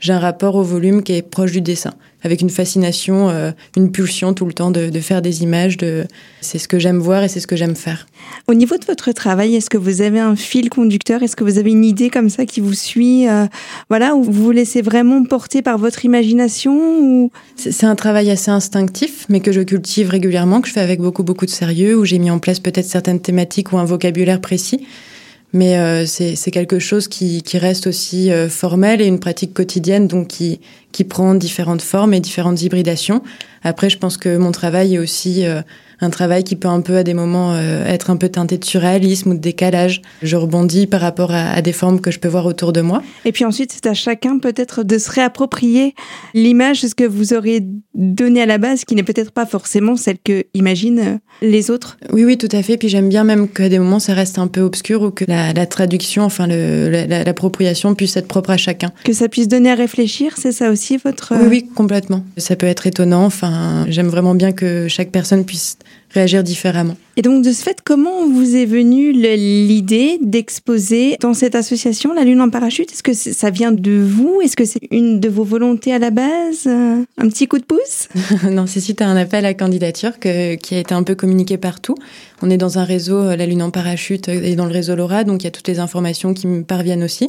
j'ai 0.00 0.12
un 0.12 0.18
rapport 0.18 0.54
au 0.54 0.62
volume 0.62 1.02
qui 1.02 1.14
est 1.14 1.22
proche 1.22 1.52
du 1.52 1.60
dessin 1.60 1.94
avec 2.22 2.40
une 2.40 2.50
fascination, 2.50 3.28
euh, 3.28 3.52
une 3.76 3.92
pulsion 3.92 4.34
tout 4.34 4.44
le 4.44 4.52
temps 4.52 4.70
de, 4.70 4.90
de 4.90 5.00
faire 5.00 5.22
des 5.22 5.42
images. 5.42 5.76
De... 5.76 6.04
C'est 6.40 6.58
ce 6.58 6.66
que 6.66 6.78
j'aime 6.78 6.98
voir 6.98 7.22
et 7.22 7.28
c'est 7.28 7.40
ce 7.40 7.46
que 7.46 7.54
j'aime 7.54 7.76
faire. 7.76 8.06
Au 8.48 8.54
niveau 8.54 8.76
de 8.76 8.84
votre 8.84 9.12
travail, 9.12 9.54
est-ce 9.54 9.70
que 9.70 9.78
vous 9.78 10.02
avez 10.02 10.18
un 10.18 10.34
fil 10.34 10.68
conducteur? 10.68 11.22
Est-ce 11.22 11.36
que 11.36 11.44
vous 11.44 11.58
avez 11.58 11.70
une 11.70 11.84
idée 11.84 12.10
comme 12.10 12.28
ça 12.28 12.44
qui 12.44 12.60
vous 12.60 12.74
suit 12.74 13.28
euh, 13.28 13.46
Voilà, 13.88 14.16
ou 14.16 14.24
vous 14.24 14.32
vous 14.32 14.50
laissez 14.50 14.82
vraiment 14.82 15.22
porter 15.24 15.62
par 15.62 15.78
votre 15.78 16.04
imagination 16.04 16.76
ou... 17.00 17.30
C'est 17.56 17.84
un 17.84 17.96
travail 17.96 18.30
assez 18.30 18.50
instinctif, 18.50 19.26
mais 19.28 19.40
que 19.40 19.52
je 19.52 19.60
cultive 19.60 20.10
régulièrement, 20.10 20.60
que 20.60 20.68
je 20.68 20.72
fais 20.72 20.80
avec 20.80 21.00
beaucoup, 21.00 21.22
beaucoup 21.22 21.46
de 21.46 21.50
sérieux, 21.50 21.96
où 21.96 22.04
j'ai 22.04 22.18
mis 22.18 22.30
en 22.30 22.38
place 22.38 22.58
peut-être 22.58 22.86
certaines 22.86 23.20
thématiques 23.20 23.72
ou 23.72 23.78
un 23.78 23.84
vocabulaire 23.84 24.40
précis 24.40 24.86
mais 25.52 25.78
euh, 25.78 26.04
c'est 26.06 26.50
quelque 26.50 26.78
chose 26.78 27.08
qui, 27.08 27.42
qui 27.42 27.58
reste 27.58 27.86
aussi 27.86 28.30
euh, 28.30 28.48
formel 28.48 29.00
et 29.00 29.06
une 29.06 29.20
pratique 29.20 29.54
quotidienne, 29.54 30.06
donc 30.06 30.28
qui, 30.28 30.60
qui 30.92 31.04
prend 31.04 31.34
différentes 31.34 31.82
formes 31.82 32.14
et 32.14 32.20
différentes 32.20 32.62
hybridations. 32.62 33.22
Après, 33.62 33.90
je 33.90 33.98
pense 33.98 34.16
que 34.16 34.36
mon 34.36 34.52
travail 34.52 34.94
est 34.94 34.98
aussi 34.98 35.44
euh, 35.44 35.62
un 36.00 36.10
travail 36.10 36.44
qui 36.44 36.56
peut 36.56 36.68
un 36.68 36.80
peu 36.80 36.96
à 36.96 37.02
des 37.02 37.14
moments 37.14 37.54
euh, 37.54 37.84
être 37.86 38.10
un 38.10 38.16
peu 38.16 38.28
teinté 38.28 38.56
de 38.56 38.64
surréalisme 38.64 39.32
ou 39.32 39.34
de 39.34 39.40
décalage. 39.40 40.00
Je 40.22 40.36
rebondis 40.36 40.86
par 40.86 41.00
rapport 41.00 41.32
à, 41.32 41.60
des 41.60 41.72
formes 41.72 42.00
que 42.00 42.10
je 42.10 42.20
peux 42.20 42.28
voir 42.28 42.46
autour 42.46 42.72
de 42.72 42.80
moi. 42.80 43.02
Et 43.24 43.32
puis 43.32 43.44
ensuite, 43.44 43.72
c'est 43.72 43.86
à 43.86 43.94
chacun 43.94 44.38
peut-être 44.38 44.84
de 44.84 44.98
se 44.98 45.10
réapproprier 45.10 45.94
l'image 46.34 46.82
ce 46.82 46.94
que 46.94 47.04
vous 47.04 47.34
auriez 47.34 47.66
donné 47.94 48.42
à 48.42 48.46
la 48.46 48.58
base, 48.58 48.84
qui 48.84 48.94
n'est 48.94 49.02
peut-être 49.02 49.32
pas 49.32 49.46
forcément 49.46 49.96
celle 49.96 50.18
que 50.22 50.44
imaginent 50.54 51.18
les 51.42 51.70
autres. 51.70 51.98
Oui, 52.12 52.24
oui, 52.24 52.38
tout 52.38 52.48
à 52.52 52.62
fait. 52.62 52.76
Puis 52.76 52.88
j'aime 52.88 53.08
bien 53.08 53.24
même 53.24 53.48
qu'à 53.48 53.68
des 53.68 53.78
moments, 53.80 53.98
ça 53.98 54.14
reste 54.14 54.38
un 54.38 54.46
peu 54.46 54.60
obscur 54.60 55.02
ou 55.02 55.10
que 55.10 55.24
la, 55.26 55.52
la 55.52 55.66
traduction, 55.66 56.22
enfin 56.22 56.46
l'appropriation 56.46 57.94
puisse 57.94 58.16
être 58.16 58.28
propre 58.28 58.50
à 58.50 58.56
chacun. 58.56 58.92
Que 59.04 59.12
ça 59.12 59.28
puisse 59.28 59.48
donner 59.48 59.72
à 59.72 59.74
réfléchir, 59.74 60.34
c'est 60.36 60.52
ça 60.52 60.70
aussi 60.70 60.77
aussi 60.78 60.96
votre... 60.96 61.34
Oui, 61.34 61.46
oui, 61.48 61.68
complètement. 61.74 62.24
Ça 62.36 62.54
peut 62.54 62.66
être 62.66 62.86
étonnant. 62.86 63.24
Enfin, 63.24 63.84
j'aime 63.88 64.08
vraiment 64.08 64.34
bien 64.34 64.52
que 64.52 64.86
chaque 64.86 65.10
personne 65.10 65.44
puisse 65.44 65.76
réagir 66.10 66.44
différemment. 66.44 66.96
Et 67.16 67.22
donc, 67.22 67.44
de 67.44 67.50
ce 67.50 67.62
fait, 67.62 67.78
comment 67.84 68.28
vous 68.28 68.54
est 68.54 68.64
venue 68.64 69.12
l'idée 69.12 70.18
d'exposer 70.22 71.16
dans 71.20 71.34
cette 71.34 71.56
association 71.56 72.14
La 72.14 72.22
Lune 72.22 72.40
en 72.40 72.48
parachute? 72.48 72.92
Est-ce 72.92 73.02
que 73.02 73.12
ça 73.12 73.50
vient 73.50 73.72
de 73.72 74.00
vous? 74.00 74.40
Est-ce 74.42 74.56
que 74.56 74.64
c'est 74.64 74.86
une 74.92 75.18
de 75.18 75.28
vos 75.28 75.42
volontés 75.42 75.92
à 75.92 75.98
la 75.98 76.10
base? 76.10 76.66
Un 76.66 77.28
petit 77.28 77.48
coup 77.48 77.58
de 77.58 77.64
pouce? 77.64 78.08
Non, 78.48 78.66
c'est 78.66 78.80
suite 78.80 79.02
à 79.02 79.08
un 79.08 79.16
appel 79.16 79.44
à 79.44 79.54
candidature 79.54 80.20
que, 80.20 80.54
qui 80.54 80.76
a 80.76 80.78
été 80.78 80.94
un 80.94 81.02
peu 81.02 81.16
communiqué 81.16 81.58
partout. 81.58 81.96
On 82.40 82.50
est 82.50 82.56
dans 82.56 82.78
un 82.78 82.84
réseau 82.84 83.34
La 83.34 83.46
Lune 83.46 83.62
en 83.62 83.70
parachute 83.70 84.28
et 84.28 84.54
dans 84.54 84.66
le 84.66 84.72
réseau 84.72 84.94
LoRa, 84.94 85.24
donc 85.24 85.42
il 85.42 85.44
y 85.44 85.48
a 85.48 85.50
toutes 85.50 85.68
les 85.68 85.80
informations 85.80 86.34
qui 86.34 86.46
me 86.46 86.62
parviennent 86.62 87.02
aussi. 87.02 87.28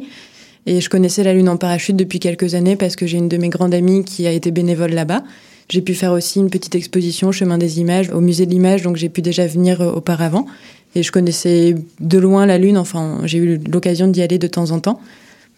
Et 0.66 0.82
je 0.82 0.90
connaissais 0.90 1.24
la 1.24 1.34
Lune 1.34 1.50
en 1.50 1.58
parachute 1.58 1.96
depuis 1.96 2.20
quelques 2.20 2.56
années 2.56 2.76
parce 2.76 2.96
que 2.96 3.08
j'ai 3.08 3.18
une 3.18 3.30
de 3.30 3.38
mes 3.38 3.50
grandes 3.50 3.74
amies 3.74 4.04
qui 4.04 4.28
a 4.28 4.32
été 4.32 4.52
bénévole 4.52 4.92
là-bas. 4.92 5.24
J'ai 5.70 5.82
pu 5.82 5.94
faire 5.94 6.12
aussi 6.12 6.40
une 6.40 6.50
petite 6.50 6.76
exposition 6.76 7.32
Chemin 7.32 7.58
des 7.58 7.80
images 7.80 8.10
au 8.10 8.22
musée 8.22 8.46
de 8.46 8.52
l'image, 8.52 8.82
donc 8.82 8.96
j'ai 8.96 9.10
pu 9.10 9.22
déjà 9.22 9.46
venir 9.46 9.82
euh, 9.82 9.92
auparavant. 9.92 10.48
Et 10.96 11.04
je 11.04 11.12
connaissais 11.12 11.76
de 12.00 12.18
loin 12.18 12.48
la 12.48 12.58
Lune, 12.58 12.78
enfin 12.78 13.20
j'ai 13.26 13.38
eu 13.38 13.58
l'occasion 13.72 14.08
d'y 14.08 14.24
aller 14.24 14.40
de 14.40 14.48
temps 14.48 14.72
en 14.72 14.80
temps. 14.80 15.00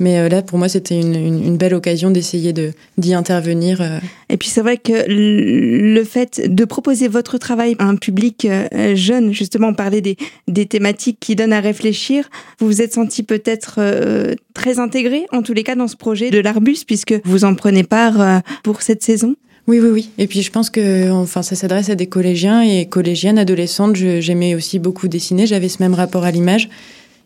Mais 0.02 0.18
euh, 0.18 0.30
là, 0.30 0.42
pour 0.42 0.58
moi, 0.58 0.68
c'était 0.68 1.00
une, 1.00 1.14
une, 1.14 1.58
belle 1.58 1.76
occasion 1.76 2.10
d'essayer 2.10 2.54
de 2.54 2.72
d'y 2.98 3.14
intervenir. 3.14 3.82
Euh. 3.82 4.00
Et 4.30 4.38
puis 4.38 4.50
c'est 4.50 4.62
vrai 4.62 4.78
que 4.78 5.06
le 5.08 6.04
fait 6.04 6.42
de 6.52 6.66
proposer 6.66 7.08
votre 7.08 7.38
travail 7.38 7.76
à 7.78 7.86
un 7.86 7.96
public 7.96 8.46
euh, 8.46 8.96
jeune, 8.96 9.32
justement, 9.32 9.76
parler 9.76 10.02
des, 10.02 10.18
des 10.48 10.66
thématiques 10.66 11.18
qui 11.20 11.36
donnent 11.36 11.54
à 11.54 11.60
réfléchir, 11.60 12.32
vous 12.60 12.66
vous 12.66 12.82
êtes 12.82 12.94
senti 12.94 13.22
peut-être 13.22 13.80
très 14.56 14.80
intégré, 14.80 15.28
en 15.32 15.44
tous 15.44 15.54
les 15.54 15.64
cas, 15.64 15.76
dans 15.76 15.88
ce 15.88 15.96
projet 15.96 16.32
de 16.32 16.40
l'Arbus, 16.40 16.84
puisque 16.88 17.14
vous 17.24 17.46
en 17.46 17.54
prenez 17.54 17.84
part 17.84 18.42
pour 18.64 18.82
cette 18.82 19.04
saison? 19.04 19.36
Oui, 19.68 19.80
oui, 19.80 19.90
oui. 19.90 20.10
Et 20.18 20.26
puis 20.26 20.42
je 20.42 20.52
pense 20.52 20.70
que, 20.72 21.12
enfin, 21.12 21.44
ça 21.44 21.56
s'adresse 21.56 21.90
à 21.90 21.96
des 21.96 22.08
collégiens 22.08 22.62
et 22.62 22.88
collégiennes, 22.88 23.38
adolescentes. 23.38 23.96
J'aimais 23.96 24.56
aussi 24.56 24.80
beaucoup 24.80 25.08
dessiner. 25.08 25.46
J'avais 25.46 25.70
ce 25.70 25.84
même 25.84 25.94
rapport 25.94 26.24
à 26.24 26.32
l'image. 26.32 26.70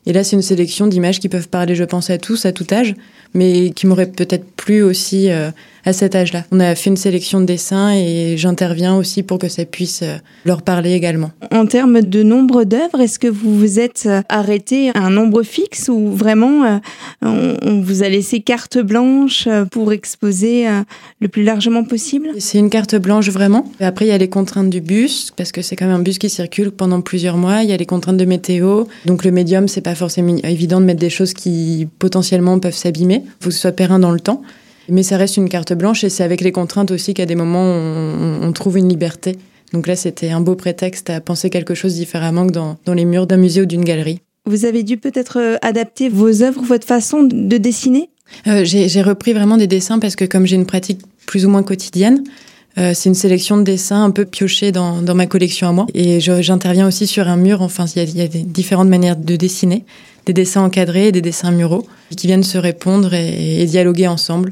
Et 0.05 0.13
là, 0.13 0.24
c'est 0.24 0.35
une 0.35 0.41
sélection 0.41 0.88
d'images 0.88 1.19
qui 1.19 1.29
peuvent 1.29 1.47
parler, 1.47 1.75
je 1.75 1.83
pense, 1.83 2.09
à 2.09 2.17
tous, 2.17 2.45
à 2.45 2.51
tout 2.51 2.67
âge, 2.71 2.95
mais 3.33 3.71
qui 3.71 3.88
m'auraient 3.88 4.12
peut-être 4.12 4.45
plu 4.55 4.83
aussi 4.83 5.31
euh, 5.31 5.50
à 5.86 5.94
cet 5.94 6.15
âge-là. 6.15 6.44
On 6.51 6.60
a 6.60 6.75
fait 6.75 6.89
une 6.89 6.98
sélection 6.98 7.39
de 7.39 7.46
dessins 7.46 7.94
et 7.94 8.36
j'interviens 8.38 8.96
aussi 8.96 9.24
pour 9.24 9.39
que 9.39 9.48
ça 9.48 9.65
puisse 9.65 10.01
euh, 10.01 10.18
leur 10.46 10.62
parler 10.62 10.94
également. 10.94 11.32
En 11.51 11.65
termes 11.65 12.01
de 12.01 12.24
nombre 12.24 12.63
d'œuvres, 12.63 13.01
est-ce 13.01 13.20
que 13.20 13.27
vous 13.27 13.58
vous 13.58 13.80
êtes 13.80 14.04
euh, 14.08 14.22
arrêté 14.30 14.89
à 14.96 15.00
un 15.01 15.10
nombre 15.10 15.44
fixe 15.44 15.89
ou 15.89 16.12
vraiment 16.12 16.80
on, 17.22 17.82
vous 17.82 18.04
a 18.04 18.10
laissé 18.10 18.42
carte 18.42 18.77
blanche 18.77 19.48
pour 19.72 19.94
exposer 19.94 20.68
le 21.20 21.27
plus 21.27 21.44
largement 21.44 21.84
possible? 21.84 22.30
C'est 22.39 22.58
une 22.58 22.70
carte 22.70 22.96
blanche 22.96 23.30
vraiment. 23.30 23.72
Après, 23.80 24.06
il 24.06 24.10
y 24.10 24.12
a 24.12 24.18
les 24.18 24.30
contraintes 24.30 24.70
du 24.70 24.82
bus 24.82 25.32
parce 25.36 25.51
que 25.51 25.62
c'est 25.62 25.75
quand 25.75 25.86
même 25.86 25.96
un 25.96 26.01
bus 26.01 26.18
qui 26.18 26.30
circule 26.30 26.72
pendant 26.72 27.01
plusieurs 27.01 27.38
mois. 27.38 27.63
Il 27.63 27.70
y 27.70 27.74
a 27.74 27.77
les 27.77 27.86
contraintes 27.86 28.18
de 28.18 28.25
météo. 28.25 28.86
Donc 29.06 29.24
le 29.24 29.32
médium, 29.32 29.68
c'est 29.68 29.82
pas 29.82 29.96
forcément 29.96 30.36
évident 30.44 30.80
de 30.80 30.86
mettre 30.86 31.00
des 31.00 31.10
choses 31.10 31.34
qui 31.34 31.88
potentiellement 32.00 32.60
peuvent 32.60 32.74
s'abîmer. 32.74 33.24
Il 33.24 33.44
faut 33.44 33.50
que 33.50 33.56
ce 33.56 33.62
soit 33.62 33.72
périn 33.72 34.00
dans 34.00 34.12
le 34.12 34.20
temps. 34.20 34.42
Mais 34.89 35.04
ça 35.04 35.18
reste 35.18 35.38
une 35.38 35.50
carte 35.50 35.74
blanche 35.74 36.04
et 36.04 36.10
c'est 36.10 36.24
avec 36.24 36.42
les 36.42 36.51
contraintes 36.51 36.92
aussi 36.92 37.13
qu'à 37.13 37.25
des 37.25 37.36
moments 37.36 37.63
on, 37.63 38.51
trouve 38.54 38.77
une 38.77 38.88
liberté. 38.88 39.38
Donc 39.74 39.88
là, 39.88 39.96
c'était 39.96 40.30
un 40.30 40.42
beau 40.42 40.56
prétexte 40.56 41.10
à 41.10 41.20
penser 41.20 41.50
quelque 41.50 41.74
chose 41.74 41.96
différemment 41.96 42.48
que 42.48 42.51
dans, 42.51 42.77
dans 42.86 42.94
les 42.94 43.06
murs 43.06 43.27
d'un 43.27 43.38
musée 43.38 43.62
ou 43.62 43.65
d'une 43.65 43.84
galerie. 43.84 44.22
Vous 44.46 44.65
avez 44.65 44.84
dû 44.84 44.98
peut-être 44.98 45.39
euh, 45.39 45.58
adapter 45.62 46.08
vos 46.08 46.44
œuvres, 46.44 46.62
votre 46.62 46.86
façon 46.86 47.24
de 47.24 47.58
dessiner? 47.58 48.10
Euh, 48.48 48.63
J'ai 48.63 49.01
repris 49.01 49.34
vraiment 49.34 49.58
des 49.58 49.68
dessins 49.68 50.00
parce 50.00 50.15
que 50.15 50.25
comme 50.25 50.46
j'ai 50.46 50.56
une 50.56 50.68
pratique 50.68 51.01
plus 51.25 51.46
ou 51.46 51.50
moins 51.50 51.63
quotidienne, 51.63 52.24
euh, 52.77 52.92
c'est 52.94 53.10
une 53.10 53.15
sélection 53.15 53.58
de 53.58 53.63
dessins 53.63 54.04
un 54.04 54.12
peu 54.12 54.25
piochés 54.25 54.72
dans, 54.72 55.01
dans 55.01 55.15
ma 55.15 55.25
collection 55.25 55.68
à 55.68 55.72
moi. 55.72 55.88
Et 55.94 56.20
j'interviens 56.20 56.88
aussi 56.88 57.08
sur 57.08 57.27
un 57.27 57.38
mur. 57.38 57.62
Enfin, 57.62 57.86
il 57.96 58.04
y 58.04 58.06
a, 58.06 58.24
y 58.24 58.25
a 58.25 58.27
des 58.27 58.44
différentes 58.44 58.89
manières 58.89 59.15
de 59.15 59.36
dessiner 59.36 59.84
des 60.25 60.34
dessins 60.34 60.63
encadrés 60.63 61.08
et 61.08 61.12
des 61.12 61.22
dessins 61.22 61.51
muraux 61.51 61.86
qui 62.15 62.27
viennent 62.27 62.44
se 62.44 62.58
répondre 62.58 63.13
et, 63.13 63.65
dialoguer 63.65 64.08
ensemble. 64.08 64.51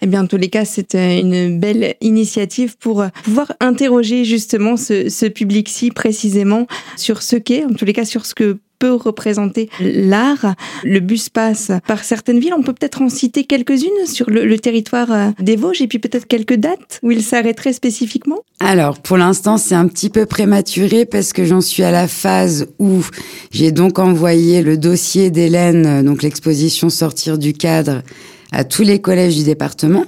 Eh 0.00 0.06
bien, 0.06 0.24
en 0.24 0.26
tous 0.26 0.36
les 0.36 0.48
cas, 0.48 0.64
c'est 0.64 0.96
euh, 0.96 1.20
une 1.20 1.60
belle 1.60 1.94
initiative 2.00 2.76
pour 2.76 3.02
euh, 3.02 3.08
pouvoir 3.22 3.52
interroger 3.60 4.24
justement 4.24 4.76
ce, 4.76 5.08
ce 5.08 5.26
public-ci 5.26 5.92
précisément 5.92 6.66
sur 6.96 7.22
ce 7.22 7.36
qu'est, 7.36 7.64
en 7.64 7.72
tous 7.72 7.84
les 7.84 7.92
cas, 7.92 8.04
sur 8.04 8.26
ce 8.26 8.34
que 8.34 8.58
peut 8.82 8.94
représenter 8.94 9.68
l'art. 9.78 10.56
Le 10.82 10.98
bus 10.98 11.28
passe 11.28 11.70
par 11.86 12.02
certaines 12.02 12.40
villes. 12.40 12.54
On 12.58 12.64
peut 12.64 12.72
peut-être 12.72 13.00
en 13.00 13.08
citer 13.08 13.44
quelques-unes 13.44 14.06
sur 14.06 14.28
le, 14.28 14.58
territoire 14.58 15.12
euh, 15.12 15.30
des 15.38 15.54
Vosges 15.54 15.82
et 15.82 15.86
puis 15.86 16.00
peut-être 16.00 16.26
quelques 16.26 16.56
dates 16.56 16.98
où 17.04 17.12
il 17.12 17.22
s'arrêterait 17.22 17.74
spécifiquement 17.74 18.40
Alors, 18.58 18.98
pour 18.98 19.18
l'instant, 19.18 19.56
c'est 19.56 19.76
un 19.76 19.86
petit 19.86 20.10
peu 20.10 20.26
prématuré 20.26 21.04
parce 21.04 21.32
que 21.32 21.44
j'en 21.44 21.60
suis 21.60 21.84
à 21.84 21.92
la 21.92 22.08
phase 22.08 22.66
où 22.80 23.04
j'ai 23.52 23.70
donc 23.70 24.00
envoyé 24.00 24.62
le 24.62 24.76
dossier 24.76 25.30
d'Hélène, 25.30 25.86
euh, 25.86 26.02
donc 26.02 26.24
l'exposition 26.24 26.90
Sortir 26.90 27.38
du 27.38 27.52
cadre, 27.52 28.02
à 28.50 28.64
tous 28.64 28.82
les 28.82 29.00
collèges 29.00 29.36
du 29.36 29.44
département. 29.44 30.06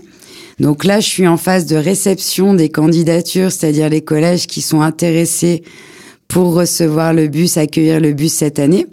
Donc 0.58 0.82
là, 0.82 0.98
je 0.98 1.06
suis 1.06 1.28
en 1.28 1.36
phase 1.36 1.66
de 1.66 1.76
réception 1.76 2.54
des 2.54 2.70
candidatures, 2.70 3.52
c'est-à-dire 3.52 3.88
les 3.88 4.02
collèges 4.02 4.48
qui 4.48 4.62
sont 4.62 4.80
intéressés 4.80 5.62
pour 6.28 6.54
recevoir 6.54 7.12
le 7.12 7.28
bus, 7.28 7.56
accueillir 7.56 8.00
le 8.00 8.12
bus 8.12 8.32
cette 8.32 8.58
année. 8.58 8.86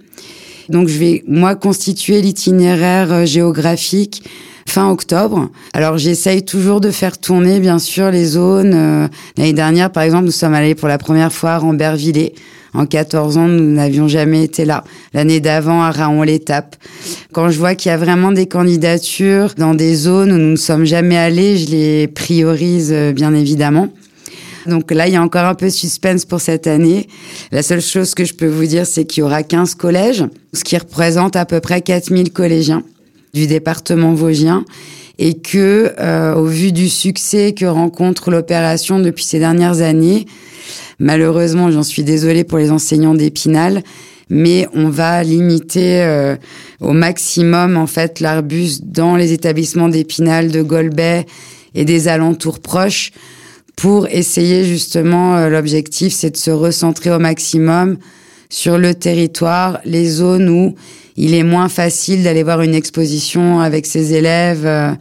Donc 0.70 0.88
je 0.88 0.98
vais 0.98 1.24
moi 1.28 1.56
constituer 1.56 2.22
l'itinéraire 2.22 3.12
euh, 3.12 3.26
géographique 3.26 4.24
fin 4.68 4.90
octobre. 4.90 5.50
Alors 5.74 5.98
j'essaye 5.98 6.44
toujours 6.44 6.80
de 6.80 6.92
faire 6.92 7.18
tourner 7.18 7.60
bien 7.60 7.80
sûr 7.80 8.10
les 8.10 8.26
zones. 8.26 8.74
Euh, 8.74 9.08
l'année 9.38 9.54
dernière 9.54 9.92
par 9.92 10.04
exemple 10.04 10.26
nous 10.26 10.32
sommes 10.32 10.54
allés 10.54 10.76
pour 10.76 10.88
la 10.88 10.98
première 10.98 11.34
fois 11.34 11.52
à 11.52 11.58
Rambervillers. 11.58 12.34
En 12.74 12.86
14 12.86 13.38
ans, 13.38 13.48
nous 13.48 13.74
n'avions 13.74 14.08
jamais 14.08 14.46
été 14.46 14.64
là. 14.64 14.86
L'année 15.14 15.42
d'avant, 15.42 15.82
à 15.82 15.92
Raon-l'Étape. 15.92 16.78
Quand 17.34 17.50
je 17.50 17.60
vois 17.60 17.76
qu'il 17.76 17.90
y 17.90 17.94
a 17.94 17.98
vraiment 17.98 18.32
des 18.32 18.46
candidatures 18.46 19.56
dans 19.58 19.74
des 19.74 19.94
zones 19.94 20.32
où 20.32 20.38
nous 20.38 20.52
ne 20.52 20.56
sommes 20.56 20.86
jamais 20.86 21.18
allés, 21.18 21.58
je 21.58 21.70
les 21.70 22.08
priorise 22.08 22.94
euh, 22.94 23.12
bien 23.12 23.34
évidemment. 23.34 23.90
Donc 24.68 24.92
là, 24.92 25.08
il 25.08 25.14
y 25.14 25.16
a 25.16 25.22
encore 25.22 25.46
un 25.46 25.56
peu 25.56 25.68
de 25.68 25.72
suspense 25.72 26.26
pour 26.26 26.42
cette 26.42 26.68
année. 26.68 27.08
La 27.52 27.64
seule 27.64 27.82
chose 27.82 28.14
que 28.14 28.26
je 28.26 28.34
peux 28.34 28.48
vous 28.48 28.66
dire, 28.66 28.86
c'est 28.86 29.06
qu'il 29.06 29.22
y 29.22 29.24
aura 29.24 29.44
15 29.44 29.76
collèges, 29.76 30.26
ce 30.54 30.64
qui 30.64 30.78
représente 30.78 31.36
à 31.36 31.46
peu 31.46 31.60
près 31.60 31.82
4000 31.82 32.32
collégiens 32.32 32.84
du 33.34 33.48
département 33.48 34.14
vosgien 34.14 34.66
et 35.18 35.36
que, 35.36 35.94
euh, 36.00 36.34
au 36.36 36.46
vu 36.46 36.72
du 36.72 36.90
succès 36.90 37.54
que 37.54 37.66
rencontre 37.66 38.32
l'opération 38.32 39.00
depuis 39.00 39.24
ces 39.24 39.40
dernières 39.40 39.82
années, 39.82 40.26
malheureusement, 41.00 41.70
j'en 41.70 41.84
suis 41.84 42.04
désolée 42.04 42.44
pour 42.44 42.58
les 42.58 42.72
enseignants 42.72 43.14
d'Épinal, 43.14 43.84
mais 44.30 44.68
on 44.74 44.90
va 44.90 45.24
limiter 45.24 46.02
euh, 46.02 46.36
au 46.80 46.94
maximum 46.94 47.78
en 47.78 47.86
fait 47.86 48.20
l'arbus 48.20 48.82
dans 48.82 49.16
les 49.16 49.34
établissements 49.34 49.90
d'Épinal, 49.90 50.52
de 50.52 50.62
Golbet 50.62 51.26
et 51.76 51.86
des 51.86 52.08
alentours 52.08 52.60
proches 52.60 53.12
pour 53.82 54.06
essayer 54.12 54.64
justement, 54.64 55.36
euh, 55.38 55.50
l'objectif, 55.50 56.14
c'est 56.14 56.30
de 56.30 56.38
se 56.38 56.52
recentrer 56.52 57.10
au 57.10 57.18
maximum 57.18 57.98
sur 58.48 58.78
le 58.78 58.94
territoire, 58.94 59.80
les 59.86 60.08
zones 60.08 60.50
où 60.50 60.76
il 61.18 61.34
est 61.34 61.42
moins 61.42 61.68
facile 61.68 62.22
d'aller 62.22 62.44
voir 62.44 62.62
une 62.62 62.76
exposition 62.76 63.60
avec 63.60 63.88
ses 63.88 64.14
élèves, 64.14 64.68
euh, 64.68 64.92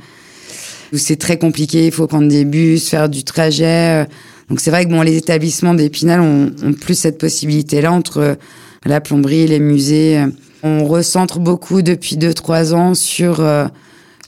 où 0.94 0.96
c'est 0.96 1.16
très 1.16 1.36
compliqué, 1.36 1.84
il 1.84 1.92
faut 1.92 2.06
prendre 2.06 2.28
des 2.28 2.46
bus, 2.46 2.88
faire 2.88 3.10
du 3.10 3.22
trajet. 3.22 4.02
Euh. 4.02 4.04
Donc 4.48 4.60
c'est 4.60 4.70
vrai 4.70 4.86
que 4.86 4.90
bon, 4.90 5.02
les 5.02 5.18
établissements 5.18 5.74
d'Épinal 5.74 6.22
ont, 6.22 6.50
plus 6.72 6.98
cette 6.98 7.18
possibilité-là 7.18 7.92
entre 7.92 8.38
la 8.86 9.02
plomberie, 9.02 9.46
les 9.46 9.60
musées. 9.60 10.24
On 10.62 10.86
recentre 10.86 11.38
beaucoup 11.38 11.82
depuis 11.82 12.16
deux 12.16 12.32
trois 12.32 12.72
ans 12.72 12.94
sur 12.94 13.46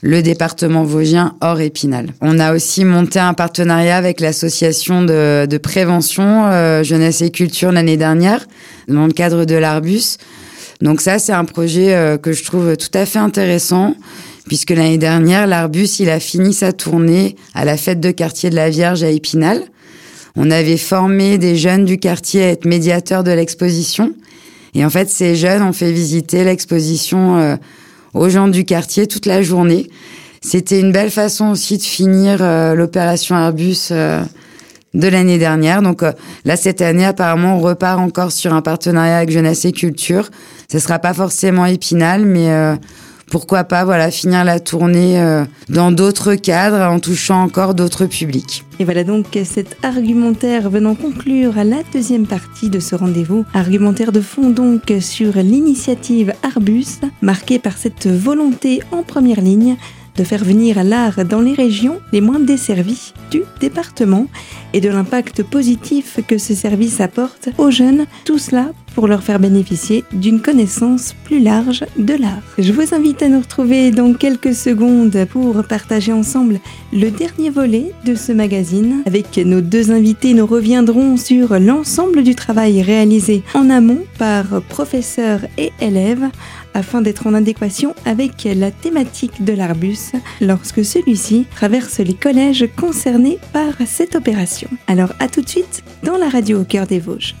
le 0.03 0.21
département 0.21 0.83
vosgien 0.83 1.33
hors 1.39 1.61
Épinal. 1.61 2.07
On 2.19 2.37
a 2.37 2.53
aussi 2.53 2.83
monté 2.83 3.19
un 3.19 3.33
partenariat 3.33 3.95
avec 3.95 4.19
l'association 4.19 5.01
de, 5.01 5.57
prévention 5.57 6.45
euh, 6.45 6.83
jeunesse 6.83 7.21
et 7.21 7.31
culture 7.31 7.71
l'année 7.71 7.95
dernière 7.95 8.45
dans 8.89 9.07
le 9.07 9.13
cadre 9.13 9.45
de 9.45 9.55
l'Arbus. 9.55 10.17
Donc 10.81 10.99
ça, 10.99 11.19
c'est 11.19 11.31
un 11.31 11.45
projet 11.45 11.95
euh, 11.95 12.17
que 12.17 12.33
je 12.33 12.43
trouve 12.43 12.75
tout 12.75 12.91
à 12.93 13.05
fait 13.05 13.19
intéressant 13.19 13.95
puisque 14.45 14.71
l'année 14.71 14.97
dernière, 14.97 15.47
l'Arbus, 15.47 15.99
il 15.99 16.09
a 16.09 16.19
fini 16.19 16.53
sa 16.53 16.73
tournée 16.73 17.37
à 17.55 17.63
la 17.63 17.77
fête 17.77 18.01
de 18.01 18.11
quartier 18.11 18.49
de 18.49 18.55
la 18.55 18.69
Vierge 18.69 19.03
à 19.03 19.09
Épinal. 19.09 19.61
On 20.35 20.51
avait 20.51 20.75
formé 20.75 21.37
des 21.37 21.55
jeunes 21.55 21.85
du 21.85 21.97
quartier 21.97 22.43
à 22.43 22.47
être 22.49 22.65
médiateurs 22.65 23.23
de 23.23 23.31
l'exposition. 23.31 24.13
Et 24.75 24.83
en 24.83 24.89
fait, 24.89 25.09
ces 25.09 25.37
jeunes 25.37 25.61
ont 25.61 25.71
fait 25.71 25.93
visiter 25.93 26.43
l'exposition 26.43 27.37
euh, 27.37 27.55
aux 28.13 28.29
gens 28.29 28.47
du 28.47 28.65
quartier 28.65 29.07
toute 29.07 29.25
la 29.25 29.41
journée. 29.41 29.89
C'était 30.41 30.79
une 30.79 30.91
belle 30.91 31.09
façon 31.09 31.51
aussi 31.51 31.77
de 31.77 31.83
finir 31.83 32.39
euh, 32.41 32.75
l'opération 32.75 33.35
Airbus 33.37 33.89
euh, 33.91 34.21
de 34.93 35.07
l'année 35.07 35.37
dernière. 35.37 35.81
Donc 35.81 36.03
euh, 36.03 36.11
là, 36.43 36.57
cette 36.57 36.81
année, 36.81 37.05
apparemment, 37.05 37.57
on 37.57 37.59
repart 37.61 37.99
encore 37.99 38.31
sur 38.31 38.53
un 38.53 38.61
partenariat 38.61 39.17
avec 39.17 39.31
Jeunesse 39.31 39.63
et 39.63 39.71
Culture. 39.71 40.29
Ce 40.69 40.79
sera 40.79 40.99
pas 40.99 41.13
forcément 41.13 41.65
Épinal, 41.65 42.25
mais 42.25 42.49
pourquoi 43.33 43.63
pas 43.63 43.83
voilà 43.83 44.11
finir 44.11 44.43
la 44.43 44.59
tournée 44.59 45.19
euh, 45.19 45.43
dans 45.67 45.91
d'autres 45.91 46.35
cadres 46.35 46.81
en 46.81 46.99
touchant 46.99 47.41
encore 47.41 47.73
d'autres 47.73 48.05
publics. 48.05 48.63
Et 48.77 48.85
voilà 48.85 49.03
donc 49.03 49.25
cet 49.43 49.75
argumentaire 49.81 50.69
venant 50.69 50.93
conclure 50.93 51.55
la 51.55 51.81
deuxième 51.91 52.27
partie 52.27 52.69
de 52.69 52.79
ce 52.79 52.93
rendez-vous. 52.93 53.43
Argumentaire 53.55 54.11
de 54.11 54.21
fond 54.21 54.51
donc 54.51 54.93
sur 54.99 55.33
l'initiative 55.37 56.31
Arbus, 56.43 57.01
marquée 57.23 57.57
par 57.57 57.75
cette 57.75 58.05
volonté 58.05 58.83
en 58.91 59.01
première 59.01 59.41
ligne 59.41 59.77
de 60.15 60.23
faire 60.23 60.43
venir 60.43 60.83
l'art 60.83 61.25
dans 61.25 61.41
les 61.41 61.55
régions 61.55 61.99
les 62.11 62.21
moins 62.21 62.39
desservies 62.39 63.13
du 63.31 63.41
département 63.59 64.27
et 64.73 64.81
de 64.81 64.89
l'impact 64.89 65.43
positif 65.43 66.19
que 66.27 66.37
ce 66.37 66.53
service 66.53 66.99
apporte 66.99 67.49
aux 67.57 67.71
jeunes, 67.71 68.05
tout 68.25 68.39
cela 68.39 68.71
pour 68.95 69.07
leur 69.07 69.23
faire 69.23 69.39
bénéficier 69.39 70.03
d'une 70.13 70.39
connaissance 70.39 71.15
plus 71.23 71.39
large 71.39 71.83
de 71.97 72.13
l'art. 72.13 72.41
Je 72.57 72.71
vous 72.71 72.93
invite 72.93 73.23
à 73.23 73.29
nous 73.29 73.39
retrouver 73.39 73.91
dans 73.91 74.13
quelques 74.13 74.53
secondes 74.53 75.25
pour 75.31 75.63
partager 75.63 76.13
ensemble 76.13 76.59
le 76.91 77.09
dernier 77.09 77.49
volet 77.49 77.91
de 78.05 78.15
ce 78.15 78.31
magazine. 78.31 79.01
Avec 79.05 79.37
nos 79.37 79.61
deux 79.61 79.91
invités, 79.91 80.33
nous 80.33 80.45
reviendrons 80.45 81.17
sur 81.17 81.59
l'ensemble 81.59 82.23
du 82.23 82.35
travail 82.35 82.81
réalisé 82.81 83.43
en 83.53 83.69
amont 83.69 84.03
par 84.17 84.61
professeurs 84.69 85.41
et 85.57 85.71
élèves 85.81 86.29
afin 86.73 87.01
d'être 87.01 87.27
en 87.27 87.33
adéquation 87.33 87.93
avec 88.05 88.47
la 88.55 88.71
thématique 88.71 89.43
de 89.43 89.53
l'Arbus 89.53 90.13
lorsque 90.41 90.83
celui-ci 90.83 91.45
traverse 91.55 91.99
les 91.99 92.15
collèges 92.15 92.67
concernés 92.75 93.37
par 93.51 93.73
cette 93.85 94.15
opération. 94.15 94.62
Alors 94.87 95.13
à 95.19 95.27
tout 95.27 95.41
de 95.41 95.49
suite 95.49 95.83
dans 96.03 96.17
la 96.17 96.29
radio 96.29 96.61
au 96.61 96.63
cœur 96.63 96.87
des 96.87 96.99
Vosges. 96.99 97.35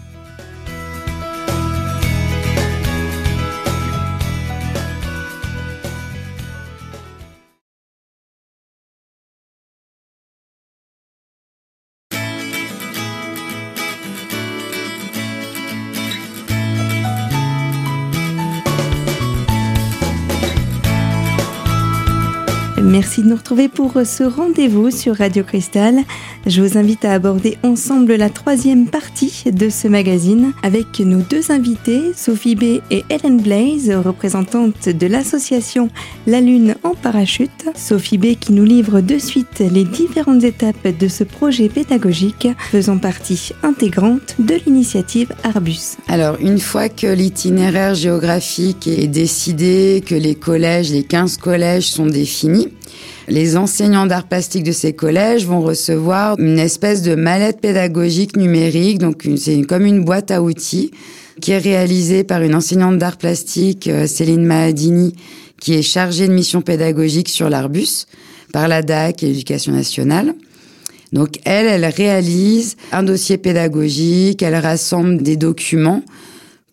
Merci 22.93 23.23
de 23.23 23.29
nous 23.29 23.37
retrouver 23.37 23.69
pour 23.69 23.93
ce 24.05 24.23
rendez-vous 24.23 24.91
sur 24.91 25.15
Radio 25.15 25.43
Cristal. 25.43 25.95
Je 26.45 26.61
vous 26.61 26.77
invite 26.77 27.05
à 27.05 27.13
aborder 27.13 27.57
ensemble 27.63 28.13
la 28.13 28.29
troisième 28.29 28.85
partie 28.85 29.45
de 29.51 29.67
ce 29.69 29.87
magazine 29.87 30.53
avec 30.61 30.99
nos 30.99 31.21
deux 31.21 31.49
invités, 31.49 32.11
Sophie 32.15 32.53
B 32.53 32.81
et 32.91 33.03
Helen 33.09 33.41
Blaze, 33.41 33.89
représentantes 33.89 34.89
de 34.89 35.07
l'association 35.07 35.89
La 36.27 36.39
Lune 36.39 36.75
en 36.83 36.93
parachute. 36.93 37.49
Sophie 37.73 38.19
B 38.19 38.35
qui 38.39 38.53
nous 38.53 38.63
livre 38.63 39.01
de 39.01 39.17
suite 39.17 39.63
les 39.71 39.85
différentes 39.85 40.43
étapes 40.43 40.87
de 40.87 41.07
ce 41.07 41.23
projet 41.23 41.69
pédagogique 41.69 42.47
faisant 42.69 42.99
partie 42.99 43.53
intégrante 43.63 44.35
de 44.37 44.53
l'initiative 44.67 45.33
Arbus. 45.43 45.97
Alors, 46.07 46.37
une 46.39 46.59
fois 46.59 46.89
que 46.89 47.07
l'itinéraire 47.07 47.95
géographique 47.95 48.87
est 48.87 49.07
décidé, 49.07 50.03
que 50.05 50.13
les 50.13 50.35
collèges, 50.35 50.91
les 50.91 51.03
15 51.03 51.37
collèges 51.37 51.89
sont 51.89 52.05
définis, 52.05 52.67
les 53.27 53.57
enseignants 53.57 54.05
d'art 54.05 54.27
plastique 54.27 54.63
de 54.63 54.71
ces 54.71 54.93
collèges 54.93 55.45
vont 55.45 55.61
recevoir 55.61 56.37
une 56.39 56.59
espèce 56.59 57.01
de 57.01 57.15
mallette 57.15 57.61
pédagogique 57.61 58.35
numérique, 58.35 58.99
donc 58.99 59.27
c'est 59.37 59.61
comme 59.61 59.85
une 59.85 60.03
boîte 60.03 60.31
à 60.31 60.41
outils 60.41 60.91
qui 61.41 61.51
est 61.51 61.57
réalisée 61.57 62.23
par 62.23 62.41
une 62.41 62.55
enseignante 62.55 62.97
d'art 62.97 63.17
plastique, 63.17 63.87
euh, 63.87 64.05
Céline 64.07 64.45
Mahadini, 64.45 65.13
qui 65.59 65.73
est 65.73 65.81
chargée 65.81 66.27
de 66.27 66.33
mission 66.33 66.61
pédagogique 66.61 67.29
sur 67.29 67.49
l'Arbus 67.49 68.05
par 68.51 68.67
la 68.67 68.81
DAC 68.81 69.23
et 69.23 69.27
l'Éducation 69.27 69.73
nationale. 69.73 70.35
Donc 71.11 71.39
elle, 71.45 71.67
elle 71.67 71.85
réalise 71.85 72.75
un 72.91 73.03
dossier 73.03 73.37
pédagogique, 73.37 74.41
elle 74.41 74.55
rassemble 74.55 75.21
des 75.21 75.37
documents 75.37 76.03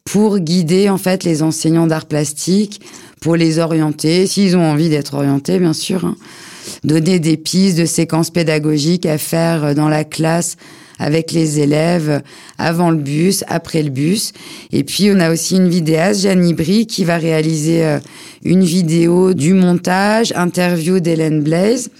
pour 0.05 0.39
guider 0.39 0.89
en 0.89 0.99
fait 0.99 1.25
les 1.25 1.43
enseignants 1.43 1.87
d'art 1.87 2.07
plastique 2.07 2.81
pour 3.21 3.37
les 3.37 3.59
orienter, 3.59 4.27
s'ils 4.27 4.57
ont 4.57 4.71
envie 4.71 4.89
d'être 4.89 5.15
orientés, 5.15 5.59
bien 5.59 5.73
sûr. 5.73 6.05
Hein. 6.05 6.17
Donner 6.85 7.19
des 7.19 7.37
pistes 7.37 7.79
de 7.79 7.85
séquences 7.85 8.31
pédagogiques 8.31 9.07
à 9.07 9.19
faire 9.19 9.75
dans 9.75 9.89
la 9.89 10.05
classe 10.05 10.57
avec 10.99 11.33
les 11.33 11.61
élèves 11.61 12.23
avant 12.59 12.91
le 12.91 12.99
bus, 12.99 13.43
après 13.49 13.83
le 13.83 13.91
bus. 13.91 14.33
Et 14.71 14.85
puis, 14.85 15.11
on 15.11 15.19
a 15.19 15.33
aussi 15.33 15.57
une 15.57 15.69
vidéaste, 15.69 16.23
Jeanne 16.23 16.53
Brie, 16.53 16.87
qui 16.87 17.05
va 17.05 17.17
réaliser 17.17 17.85
euh, 17.85 17.99
une 18.45 18.63
vidéo 18.63 19.33
du 19.33 19.55
montage, 19.55 20.33
interview 20.37 21.01
d'Hélène 21.01 21.43
Blaise 21.43 21.91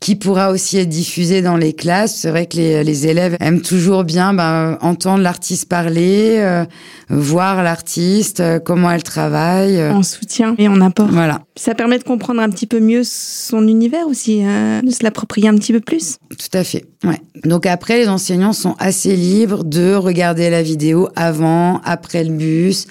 qui 0.00 0.16
pourra 0.16 0.50
aussi 0.50 0.78
être 0.78 0.88
diffusé 0.88 1.42
dans 1.42 1.56
les 1.56 1.72
classes. 1.72 2.16
C'est 2.16 2.30
vrai 2.30 2.46
que 2.46 2.56
les, 2.56 2.84
les, 2.84 3.06
élèves 3.06 3.36
aiment 3.40 3.62
toujours 3.62 4.04
bien 4.04 4.34
ben, 4.34 4.78
entendre 4.80 5.22
l'artiste 5.22 5.68
parler, 5.68 6.36
euh, 6.38 6.64
voir 7.08 7.62
l'artiste, 7.62 8.40
euh, 8.40 8.58
comment 8.58 8.90
elle 8.90 9.02
travaille. 9.02 9.82
En 9.90 10.02
soutien 10.02 10.54
et 10.58 10.68
en 10.68 10.80
apport. 10.80 11.08
Voilà. 11.08 11.42
Ça 11.56 11.74
permet 11.74 11.98
de 11.98 12.04
comprendre 12.04 12.40
un 12.40 12.50
petit 12.50 12.66
peu 12.66 12.80
mieux 12.80 13.02
son 13.04 13.66
univers 13.66 14.06
aussi, 14.06 14.42
hein, 14.42 14.82
de 14.82 14.90
se 14.90 15.02
l'approprier 15.02 15.48
un 15.48 15.54
petit 15.56 15.72
peu 15.72 15.80
plus. 15.80 16.16
Tout 16.30 16.58
à 16.58 16.64
fait. 16.64 16.84
Ouais. 17.04 17.20
Donc 17.44 17.66
après, 17.66 17.98
les 17.98 18.08
enseignants 18.08 18.52
sont 18.52 18.76
assez 18.78 19.16
libres 19.16 19.64
de 19.64 19.94
regarder 19.94 20.50
la 20.50 20.62
vidéo 20.62 21.08
avant, 21.16 21.80
après 21.84 22.24
le 22.24 22.32
bus 22.32 22.86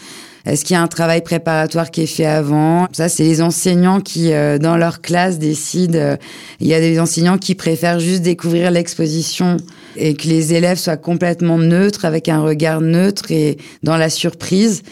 est-ce 0.46 0.64
qu'il 0.64 0.76
y 0.76 0.78
a 0.78 0.82
un 0.82 0.88
travail 0.88 1.22
préparatoire 1.22 1.90
qui 1.90 2.02
est 2.02 2.08
fait 2.08 2.26
avant? 2.26 2.88
Ça, 2.92 3.10
c'est 3.10 3.24
les 3.24 3.42
enseignants 3.42 4.00
qui, 4.00 4.32
euh, 4.32 4.60
dans 4.60 4.78
leur 4.78 5.02
classe, 5.02 5.40
décident. 5.40 5.98
Euh, 5.98 6.16
il 6.60 6.68
y 6.68 6.74
a 6.74 6.80
des 6.80 7.00
enseignants 7.00 7.40
qui 7.40 7.56
préfèrent 7.56 8.00
juste 8.00 8.22
découvrir 8.22 8.70
l'exposition 8.70 9.58
et 9.96 10.14
que 10.14 10.28
les 10.28 10.54
élèves 10.54 10.78
soient 10.78 10.98
complètement 10.98 11.58
neutres, 11.58 12.06
avec 12.06 12.30
un 12.30 12.42
regard 12.42 12.82
neutre 12.82 13.32
et 13.32 13.58
dans 13.82 13.98
la 13.98 14.10
surprise 14.10 14.84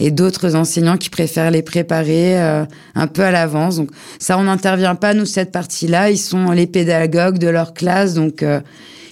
et 0.00 0.10
d'autres 0.10 0.56
enseignants 0.56 0.96
qui 0.96 1.10
préfèrent 1.10 1.52
les 1.52 1.62
préparer 1.62 2.40
euh, 2.40 2.64
un 2.96 3.06
peu 3.06 3.22
à 3.22 3.30
l'avance. 3.30 3.76
Donc 3.76 3.90
ça, 4.18 4.36
on 4.38 4.44
n'intervient 4.44 4.96
pas 4.96 5.14
nous 5.14 5.26
cette 5.26 5.52
partie-là. 5.52 6.10
Ils 6.10 6.18
sont 6.18 6.50
les 6.50 6.66
pédagogues 6.66 7.38
de 7.38 7.48
leur 7.48 7.74
classe, 7.74 8.14
donc 8.14 8.42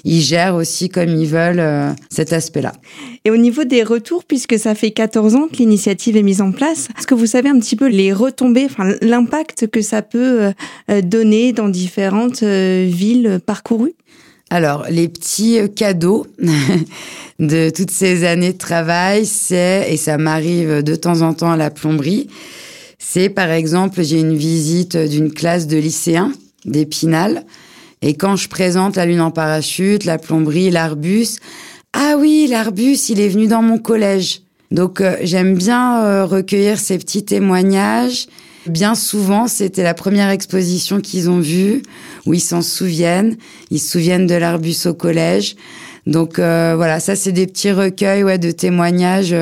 ils 0.05 0.21
gèrent 0.21 0.55
aussi 0.55 0.89
comme 0.89 1.11
ils 1.11 1.27
veulent 1.27 1.61
euh, 1.61 1.93
cet 2.11 2.33
aspect-là. 2.33 2.73
Et 3.25 3.31
au 3.31 3.37
niveau 3.37 3.65
des 3.65 3.83
retours, 3.83 4.25
puisque 4.25 4.59
ça 4.59 4.75
fait 4.75 4.91
14 4.91 5.35
ans 5.35 5.49
que 5.49 5.57
l'initiative 5.57 6.17
est 6.17 6.23
mise 6.23 6.41
en 6.41 6.53
place, 6.53 6.89
est-ce 6.99 7.07
que 7.07 7.15
vous 7.15 7.27
savez 7.27 7.49
un 7.49 7.59
petit 7.59 7.77
peu 7.77 7.89
les 7.89 8.13
retombées, 8.13 8.65
enfin 8.65 8.95
l'impact 9.03 9.69
que 9.69 9.83
ça 9.83 10.03
peut 10.03 10.43
euh, 10.43 10.53
euh, 10.91 11.03
donner 11.03 11.53
dans 11.53 11.69
différentes 11.69 12.43
villes 12.43 13.41
parcourues? 13.45 13.95
Alors, 14.51 14.87
les 14.89 15.09
petits 15.09 15.59
cadeaux 15.77 16.27
de 17.39 17.71
toutes 17.71 17.91
ces 17.91 18.25
années 18.25 18.53
de 18.53 18.59
travail, 18.59 19.27
c'est, 19.27 19.87
et 19.91 19.97
ça 19.97 20.17
m'arrive 20.17 20.83
de 20.83 20.95
temps 20.95 21.21
en 21.21 21.35
temps 21.35 21.53
à 21.53 21.57
la 21.57 21.71
plomberie, 21.71 22.29
c'est 22.99 23.29
par 23.29 23.51
exemple, 23.51 24.03
j'ai 24.03 24.21
une 24.21 24.37
visite 24.37 24.97
d'une 24.97 25.33
classe 25.33 25.67
de 25.67 25.77
lycéens 25.77 26.33
d'Épinal 26.65 27.45
et 28.03 28.15
quand 28.15 28.37
je 28.37 28.49
présente 28.49 28.97
la 28.97 29.07
lune 29.07 29.21
en 29.21 29.31
parachute, 29.31 30.05
la 30.05 30.19
plomberie, 30.19 30.71
l'arbus, 30.71 31.39
ah 31.93 32.17
oui, 32.19 32.47
l'arbus, 32.49 33.09
il 33.09 33.21
est 33.21 33.29
venu 33.29 33.47
dans 33.47 33.63
mon 33.63 33.79
collège. 33.79 34.43
Donc 34.71 35.01
euh, 35.01 35.17
j'aime 35.23 35.57
bien 35.57 36.05
euh, 36.05 36.25
recueillir 36.27 36.79
ces 36.79 36.99
petits 36.99 37.25
témoignages. 37.25 38.27
Bien 38.69 38.95
souvent, 38.95 39.49
c'était 39.49 39.83
la 39.83 39.95
première 39.95 40.31
exposition 40.31 41.01
qu'ils 41.01 41.31
ont 41.31 41.41
vue, 41.41 41.83
où 42.27 42.35
ils 42.35 42.41
s'en 42.41 42.63
souviennent. 42.63 43.37
Ils 43.71 43.79
se 43.79 43.93
souviennent 43.93 44.27
de 44.27 44.35
l'arbus 44.35 44.87
au 44.87 44.95
collège. 44.95 45.57
Donc 46.07 46.39
euh, 46.39 46.75
voilà, 46.77 47.01
ça 47.01 47.17
c'est 47.17 47.33
des 47.33 47.47
petits 47.47 47.73
recueils 47.73 48.25
ouais, 48.25 48.39
de 48.39 48.51
témoignages 48.51 49.35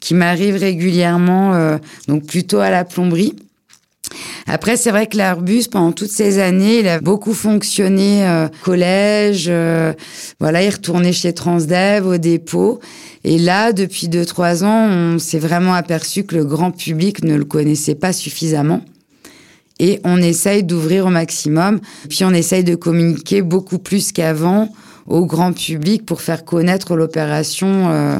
qui 0.00 0.14
m'arrivent 0.14 0.56
régulièrement, 0.56 1.78
donc 2.06 2.26
plutôt 2.26 2.58
à 2.58 2.70
la 2.70 2.84
plomberie. 2.84 3.34
Après, 4.46 4.76
c'est 4.76 4.90
vrai 4.90 5.06
que 5.06 5.16
l'Arbus, 5.16 5.64
pendant 5.70 5.92
toutes 5.92 6.10
ces 6.10 6.38
années, 6.38 6.80
il 6.80 6.88
a 6.88 7.00
beaucoup 7.00 7.34
fonctionné 7.34 8.26
euh, 8.26 8.48
collège. 8.62 9.46
Euh, 9.48 9.92
voilà, 10.40 10.62
il 10.62 10.70
retournait 10.70 11.12
chez 11.12 11.32
Transdev 11.32 12.06
au 12.06 12.18
dépôt. 12.18 12.80
Et 13.24 13.38
là, 13.38 13.72
depuis 13.72 14.08
deux 14.08 14.24
trois 14.24 14.64
ans, 14.64 14.88
on 14.88 15.18
s'est 15.18 15.38
vraiment 15.38 15.74
aperçu 15.74 16.24
que 16.24 16.34
le 16.34 16.44
grand 16.44 16.70
public 16.70 17.24
ne 17.24 17.36
le 17.36 17.44
connaissait 17.44 17.94
pas 17.94 18.12
suffisamment. 18.12 18.82
Et 19.78 20.00
on 20.04 20.18
essaye 20.18 20.62
d'ouvrir 20.62 21.06
au 21.06 21.10
maximum. 21.10 21.80
Puis 22.08 22.24
on 22.24 22.32
essaye 22.32 22.64
de 22.64 22.74
communiquer 22.74 23.42
beaucoup 23.42 23.78
plus 23.78 24.12
qu'avant 24.12 24.68
au 25.06 25.26
grand 25.26 25.52
public 25.52 26.06
pour 26.06 26.20
faire 26.20 26.44
connaître 26.44 26.94
l'opération 26.94 27.90
euh, 27.90 28.18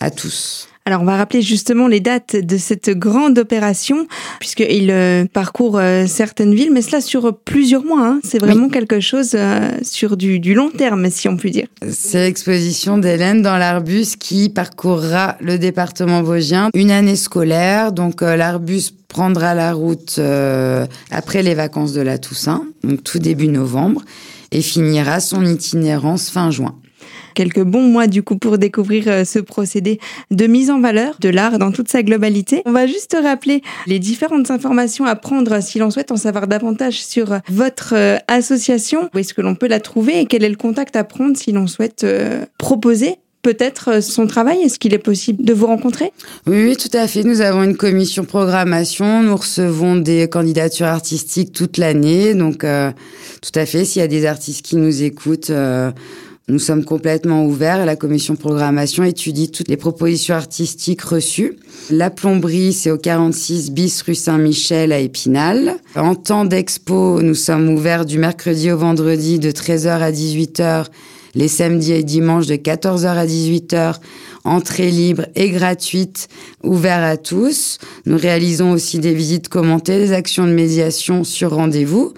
à 0.00 0.10
tous. 0.10 0.68
Alors 0.88 1.02
on 1.02 1.04
va 1.04 1.18
rappeler 1.18 1.42
justement 1.42 1.86
les 1.86 2.00
dates 2.00 2.34
de 2.34 2.56
cette 2.56 2.88
grande 2.88 3.38
opération, 3.38 4.06
puisqu'il 4.40 4.90
euh, 4.90 5.26
parcourt 5.30 5.76
euh, 5.76 6.06
certaines 6.06 6.54
villes, 6.54 6.70
mais 6.72 6.80
cela 6.80 7.02
sur 7.02 7.36
plusieurs 7.36 7.84
mois. 7.84 8.06
Hein. 8.06 8.20
C'est 8.24 8.38
vraiment 8.38 8.70
quelque 8.70 8.98
chose 8.98 9.32
euh, 9.34 9.68
sur 9.82 10.16
du, 10.16 10.40
du, 10.40 10.54
long 10.54 10.70
terme, 10.70 11.10
si 11.10 11.28
on 11.28 11.36
peut 11.36 11.50
dire. 11.50 11.66
C'est 11.90 12.22
l'exposition 12.22 12.96
d'Hélène 12.96 13.42
dans 13.42 13.58
l'Arbus 13.58 14.16
qui 14.18 14.48
parcourra 14.48 15.36
le 15.42 15.58
département 15.58 16.22
vosgien 16.22 16.70
une 16.72 16.90
année 16.90 17.16
scolaire. 17.16 17.92
Donc 17.92 18.22
l'Arbus 18.22 18.84
prendra 19.08 19.54
la 19.54 19.74
route 19.74 20.18
après 21.10 21.42
les 21.42 21.54
vacances 21.54 21.92
de 21.92 22.00
la 22.00 22.16
Toussaint, 22.16 22.64
donc 22.82 23.04
tout 23.04 23.18
début 23.18 23.48
novembre, 23.48 24.00
et 24.52 24.62
finira 24.62 25.20
son 25.20 25.44
itinérance 25.44 26.30
fin 26.30 26.50
juin 26.50 26.76
quelques 27.34 27.62
bons 27.62 27.82
mois 27.82 28.06
du 28.06 28.22
coup 28.22 28.36
pour 28.36 28.58
découvrir 28.58 29.04
euh, 29.06 29.24
ce 29.24 29.38
procédé 29.38 29.98
de 30.30 30.46
mise 30.46 30.70
en 30.70 30.80
valeur 30.80 31.16
de 31.20 31.28
l'art 31.28 31.58
dans 31.58 31.72
toute 31.72 31.88
sa 31.88 32.02
globalité. 32.02 32.62
On 32.66 32.72
va 32.72 32.86
juste 32.86 33.16
rappeler 33.20 33.62
les 33.86 33.98
différentes 33.98 34.50
informations 34.50 35.04
à 35.04 35.16
prendre 35.16 35.62
si 35.62 35.78
l'on 35.78 35.90
souhaite 35.90 36.12
en 36.12 36.16
savoir 36.16 36.46
davantage 36.46 37.02
sur 37.02 37.38
votre 37.48 37.94
euh, 37.94 38.16
association. 38.28 39.10
Où 39.14 39.18
est-ce 39.18 39.34
que 39.34 39.40
l'on 39.40 39.54
peut 39.54 39.68
la 39.68 39.80
trouver 39.80 40.20
et 40.20 40.26
quel 40.26 40.44
est 40.44 40.48
le 40.48 40.56
contact 40.56 40.96
à 40.96 41.04
prendre 41.04 41.36
si 41.36 41.52
l'on 41.52 41.66
souhaite 41.66 42.04
euh, 42.04 42.44
proposer 42.58 43.16
peut-être 43.42 44.02
son 44.02 44.26
travail? 44.26 44.60
Est-ce 44.62 44.78
qu'il 44.78 44.94
est 44.94 44.98
possible 44.98 45.44
de 45.44 45.52
vous 45.52 45.66
rencontrer? 45.66 46.12
Oui, 46.46 46.76
tout 46.76 46.94
à 46.96 47.06
fait. 47.06 47.22
Nous 47.22 47.40
avons 47.40 47.62
une 47.62 47.76
commission 47.76 48.24
programmation. 48.24 49.22
Nous 49.22 49.36
recevons 49.36 49.96
des 49.96 50.28
candidatures 50.28 50.86
artistiques 50.86 51.52
toute 51.52 51.78
l'année. 51.78 52.34
Donc, 52.34 52.58
tout 52.58 53.52
à 53.54 53.64
fait, 53.64 53.84
s'il 53.84 54.00
y 54.00 54.04
a 54.04 54.08
des 54.08 54.26
artistes 54.26 54.62
qui 54.62 54.76
nous 54.76 55.02
écoutent, 55.02 55.52
nous 56.48 56.58
sommes 56.58 56.84
complètement 56.84 57.44
ouverts 57.44 57.82
et 57.82 57.84
la 57.84 57.94
commission 57.94 58.34
programmation 58.34 59.04
étudie 59.04 59.50
toutes 59.50 59.68
les 59.68 59.76
propositions 59.76 60.34
artistiques 60.34 61.02
reçues. 61.02 61.58
La 61.90 62.08
plomberie, 62.08 62.72
c'est 62.72 62.90
au 62.90 62.96
46 62.96 63.70
bis 63.70 64.00
rue 64.00 64.14
Saint-Michel 64.14 64.92
à 64.92 64.98
Épinal. 64.98 65.74
En 65.94 66.14
temps 66.14 66.46
d'expo, 66.46 67.20
nous 67.20 67.34
sommes 67.34 67.68
ouverts 67.68 68.06
du 68.06 68.18
mercredi 68.18 68.72
au 68.72 68.78
vendredi 68.78 69.38
de 69.38 69.50
13h 69.50 69.88
à 69.88 70.10
18h, 70.10 70.86
les 71.34 71.48
samedis 71.48 71.92
et 71.92 72.02
dimanches 72.02 72.46
de 72.46 72.54
14h 72.54 73.06
à 73.06 73.26
18h, 73.26 73.96
entrée 74.44 74.90
libre 74.90 75.26
et 75.34 75.50
gratuite, 75.50 76.28
ouvert 76.62 77.02
à 77.02 77.16
tous. 77.16 77.78
Nous 78.06 78.16
réalisons 78.16 78.72
aussi 78.72 78.98
des 78.98 79.14
visites 79.14 79.48
commentées, 79.48 79.98
des 79.98 80.12
actions 80.12 80.46
de 80.46 80.52
médiation 80.52 81.24
sur 81.24 81.54
rendez-vous. 81.54 82.14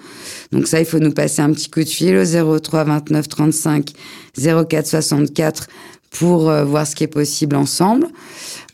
Donc 0.51 0.67
ça, 0.67 0.79
il 0.79 0.85
faut 0.85 0.99
nous 0.99 1.13
passer 1.13 1.41
un 1.41 1.51
petit 1.51 1.69
coup 1.69 1.83
de 1.83 1.89
fil 1.89 2.15
au 2.17 2.59
03 2.59 2.83
29 2.83 3.27
35 3.27 3.91
04 4.37 4.87
64 4.87 5.67
pour 6.11 6.49
euh, 6.49 6.63
voir 6.63 6.85
ce 6.85 6.95
qui 6.95 7.03
est 7.03 7.07
possible 7.07 7.55
ensemble. 7.55 8.07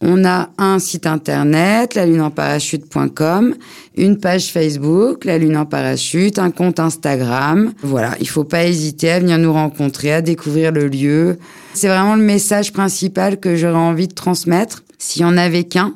On 0.01 0.25
a 0.25 0.49
un 0.57 0.79
site 0.79 1.07
internet, 1.07 1.95
la 1.95 2.05
lune 2.05 2.21
en 2.21 2.29
parachute.com, 2.29 3.55
une 3.95 4.19
page 4.19 4.51
Facebook, 4.51 5.25
la 5.25 5.37
lune 5.37 5.57
en 5.57 5.65
parachute, 5.65 6.37
un 6.39 6.51
compte 6.51 6.79
Instagram. 6.79 7.73
Voilà, 7.81 8.15
il 8.19 8.27
faut 8.27 8.43
pas 8.43 8.65
hésiter 8.65 9.09
à 9.09 9.19
venir 9.19 9.37
nous 9.37 9.53
rencontrer, 9.53 10.13
à 10.13 10.21
découvrir 10.21 10.71
le 10.71 10.87
lieu. 10.87 11.37
C'est 11.73 11.87
vraiment 11.87 12.15
le 12.15 12.23
message 12.23 12.73
principal 12.73 13.39
que 13.39 13.55
j'aurais 13.55 13.75
envie 13.75 14.07
de 14.07 14.13
transmettre. 14.13 14.83
S'il 14.99 15.21
y 15.21 15.25
en 15.25 15.37
avait 15.37 15.63
qu'un, 15.63 15.93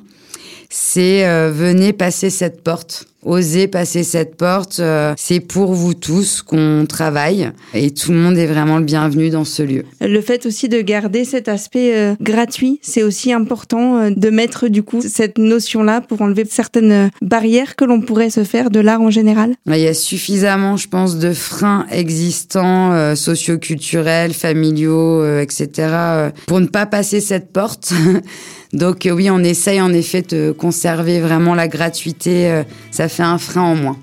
c'est 0.72 1.28
euh, 1.28 1.52
venez 1.54 1.94
passer 1.94 2.30
cette 2.30 2.64
porte. 2.64 3.06
Osez 3.24 3.68
passer 3.68 4.04
cette 4.04 4.36
porte, 4.36 4.80
euh, 4.80 5.14
c'est 5.16 5.42
pour 5.42 5.74
vous 5.74 5.94
tous 5.94 6.42
qu'on 6.42 6.88
travaille 6.90 7.52
et 7.76 7.92
tout 7.92 8.12
le 8.12 8.18
monde 8.18 8.36
est 8.36 8.48
vraiment 8.48 8.80
le 8.80 8.84
bienvenu 8.84 9.30
dans 9.30 9.46
ce 9.46 9.62
lieu. 9.62 9.84
Le 10.02 10.22
fait 10.22 10.48
aussi 10.48 10.70
de 10.70 10.82
garder 10.82 11.24
cet 11.24 11.48
aspect 11.48 11.96
euh, 11.96 12.16
gratuit, 12.20 12.80
c'est 12.82 13.04
aussi 13.04 13.32
important 13.32 14.10
de 14.10 14.30
mettre 14.32 14.70
du 14.70 14.82
coup 14.82 15.04
cette 15.08 15.38
notion-là 15.38 16.02
pour 16.02 16.24
enlever 16.24 16.46
certaines 16.50 17.12
barrières 17.22 17.76
que 17.76 17.86
l'on 17.86 18.02
pourrait 18.02 18.32
se 18.32 18.44
faire 18.44 18.72
de 18.72 18.80
l'art 18.80 19.02
en 19.02 19.12
général. 19.12 19.54
Il 19.68 19.78
y 19.78 19.88
a 19.88 19.94
suffisamment, 19.94 20.76
je 20.78 20.88
pense, 20.88 21.20
de 21.20 21.32
freins 21.32 21.86
existants, 21.92 23.16
socioculturels, 23.16 24.34
familiaux, 24.34 25.40
etc., 25.40 26.32
pour 26.48 26.60
ne 26.60 26.66
pas 26.66 26.88
passer 26.88 27.22
cette 27.22 27.54
porte. 27.54 27.94
Donc 28.74 29.08
oui, 29.12 29.30
on 29.30 29.40
essaye 29.40 29.82
en 29.82 29.94
effet 29.94 30.22
de 30.22 30.52
conserver 30.52 31.20
vraiment 31.20 31.56
la 31.56 31.68
gratuité. 31.68 32.50
Euh, 32.50 32.64
ça 32.90 33.10
fait 33.10 33.24
un 33.24 33.38
frein 33.38 33.64
en 33.64 33.76
moins. 33.76 33.98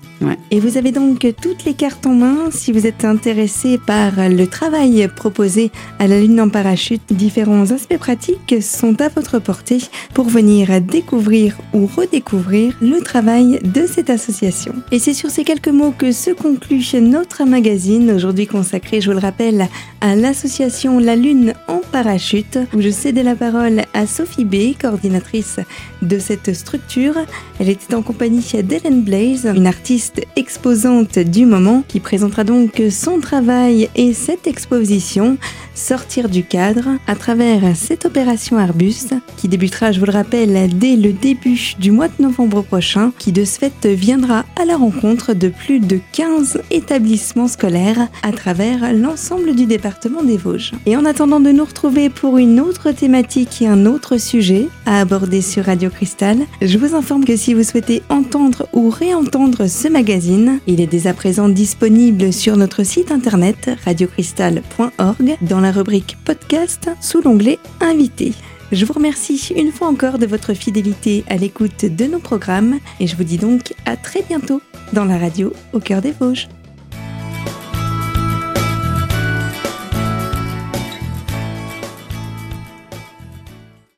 Et 0.51 0.59
vous 0.59 0.77
avez 0.77 0.91
donc 0.91 1.25
toutes 1.41 1.65
les 1.65 1.73
cartes 1.73 2.05
en 2.07 2.13
main 2.13 2.49
si 2.51 2.71
vous 2.71 2.87
êtes 2.87 3.05
intéressé 3.05 3.77
par 3.77 4.11
le 4.29 4.47
travail 4.47 5.07
proposé 5.15 5.71
à 5.99 6.07
la 6.07 6.19
Lune 6.19 6.41
en 6.41 6.49
parachute. 6.49 7.01
Différents 7.11 7.71
aspects 7.71 7.97
pratiques 7.97 8.55
sont 8.61 8.99
à 9.01 9.09
votre 9.09 9.39
portée 9.39 9.79
pour 10.13 10.25
venir 10.25 10.81
découvrir 10.81 11.57
ou 11.73 11.85
redécouvrir 11.85 12.75
le 12.81 12.99
travail 13.01 13.59
de 13.63 13.85
cette 13.85 14.09
association. 14.09 14.73
Et 14.91 14.99
c'est 14.99 15.13
sur 15.13 15.29
ces 15.29 15.43
quelques 15.43 15.69
mots 15.69 15.93
que 15.97 16.11
se 16.11 16.31
conclut 16.31 16.83
notre 16.99 17.45
magazine, 17.45 18.11
aujourd'hui 18.11 18.47
consacré, 18.47 19.01
je 19.01 19.09
vous 19.09 19.17
le 19.17 19.21
rappelle, 19.21 19.67
à 20.01 20.15
l'association 20.15 20.99
La 20.99 21.15
Lune 21.15 21.53
en 21.67 21.81
parachute, 21.91 22.57
où 22.73 22.81
je 22.81 22.89
cède 22.89 23.17
la 23.17 23.35
parole 23.35 23.83
à 23.93 24.07
Sophie 24.07 24.45
B, 24.45 24.77
coordinatrice 24.79 25.59
de 26.01 26.19
cette 26.19 26.53
structure. 26.55 27.15
Elle 27.59 27.69
était 27.69 27.93
en 27.93 28.01
compagnie 28.01 28.43
d'Ellen 28.63 29.01
Blaze, 29.01 29.45
une 29.45 29.67
artiste 29.67 30.08
exposante 30.35 31.19
du 31.19 31.45
moment, 31.45 31.83
qui 31.87 31.99
présentera 31.99 32.43
donc 32.43 32.81
son 32.89 33.19
travail 33.19 33.89
et 33.95 34.13
cette 34.13 34.47
exposition 34.47 35.37
sortir 35.79 36.29
du 36.29 36.43
cadre 36.43 36.89
à 37.07 37.15
travers 37.15 37.75
cette 37.75 38.05
opération 38.05 38.57
Arbuste 38.57 39.15
qui 39.37 39.47
débutera, 39.47 39.91
je 39.91 39.99
vous 39.99 40.05
le 40.05 40.11
rappelle, 40.11 40.69
dès 40.77 40.95
le 40.95 41.13
début 41.13 41.75
du 41.79 41.91
mois 41.91 42.07
de 42.09 42.21
novembre 42.21 42.61
prochain, 42.61 43.11
qui 43.17 43.31
de 43.31 43.45
ce 43.45 43.57
fait 43.57 43.87
viendra 43.87 44.45
à 44.61 44.65
la 44.65 44.75
rencontre 44.75 45.33
de 45.33 45.49
plus 45.49 45.79
de 45.79 45.99
15 46.11 46.61
établissements 46.71 47.47
scolaires 47.47 48.07
à 48.23 48.31
travers 48.31 48.93
l'ensemble 48.93 49.55
du 49.55 49.65
département 49.65 50.23
des 50.23 50.37
Vosges. 50.37 50.73
Et 50.85 50.97
en 50.97 51.05
attendant 51.05 51.39
de 51.39 51.51
nous 51.51 51.65
retrouver 51.65 52.09
pour 52.09 52.37
une 52.37 52.59
autre 52.59 52.91
thématique 52.91 53.61
et 53.61 53.67
un 53.67 53.85
autre 53.85 54.17
sujet 54.17 54.67
à 54.85 54.99
aborder 54.99 55.41
sur 55.41 55.65
Radio 55.65 55.89
Cristal, 55.89 56.39
je 56.61 56.77
vous 56.77 56.95
informe 56.95 57.25
que 57.25 57.35
si 57.35 57.53
vous 57.53 57.63
souhaitez 57.63 58.03
entendre 58.09 58.67
ou 58.73 58.89
réentendre 58.89 59.67
ce 59.67 59.87
il 60.01 60.79
est 60.79 60.87
dès 60.87 61.07
à 61.07 61.13
présent 61.13 61.49
disponible 61.49 62.31
sur 62.31 62.55
notre 62.55 62.83
site 62.83 63.11
internet 63.11 63.69
radiocristal.org 63.83 65.37
dans 65.41 65.59
la 65.59 65.71
rubrique 65.73 66.15
podcast 66.23 66.89
sous 67.01 67.21
l'onglet 67.21 67.59
Invité. 67.81 68.31
Je 68.71 68.85
vous 68.85 68.93
remercie 68.93 69.53
une 69.57 69.73
fois 69.73 69.89
encore 69.89 70.17
de 70.17 70.25
votre 70.25 70.53
fidélité 70.53 71.25
à 71.27 71.35
l'écoute 71.35 71.83
de 71.83 72.05
nos 72.05 72.19
programmes 72.19 72.79
et 73.01 73.07
je 73.07 73.17
vous 73.17 73.25
dis 73.25 73.37
donc 73.37 73.73
à 73.85 73.97
très 73.97 74.21
bientôt 74.21 74.61
dans 74.93 75.03
la 75.03 75.17
radio 75.17 75.51
au 75.73 75.81
cœur 75.81 76.01
des 76.01 76.11
Vosges. 76.11 76.47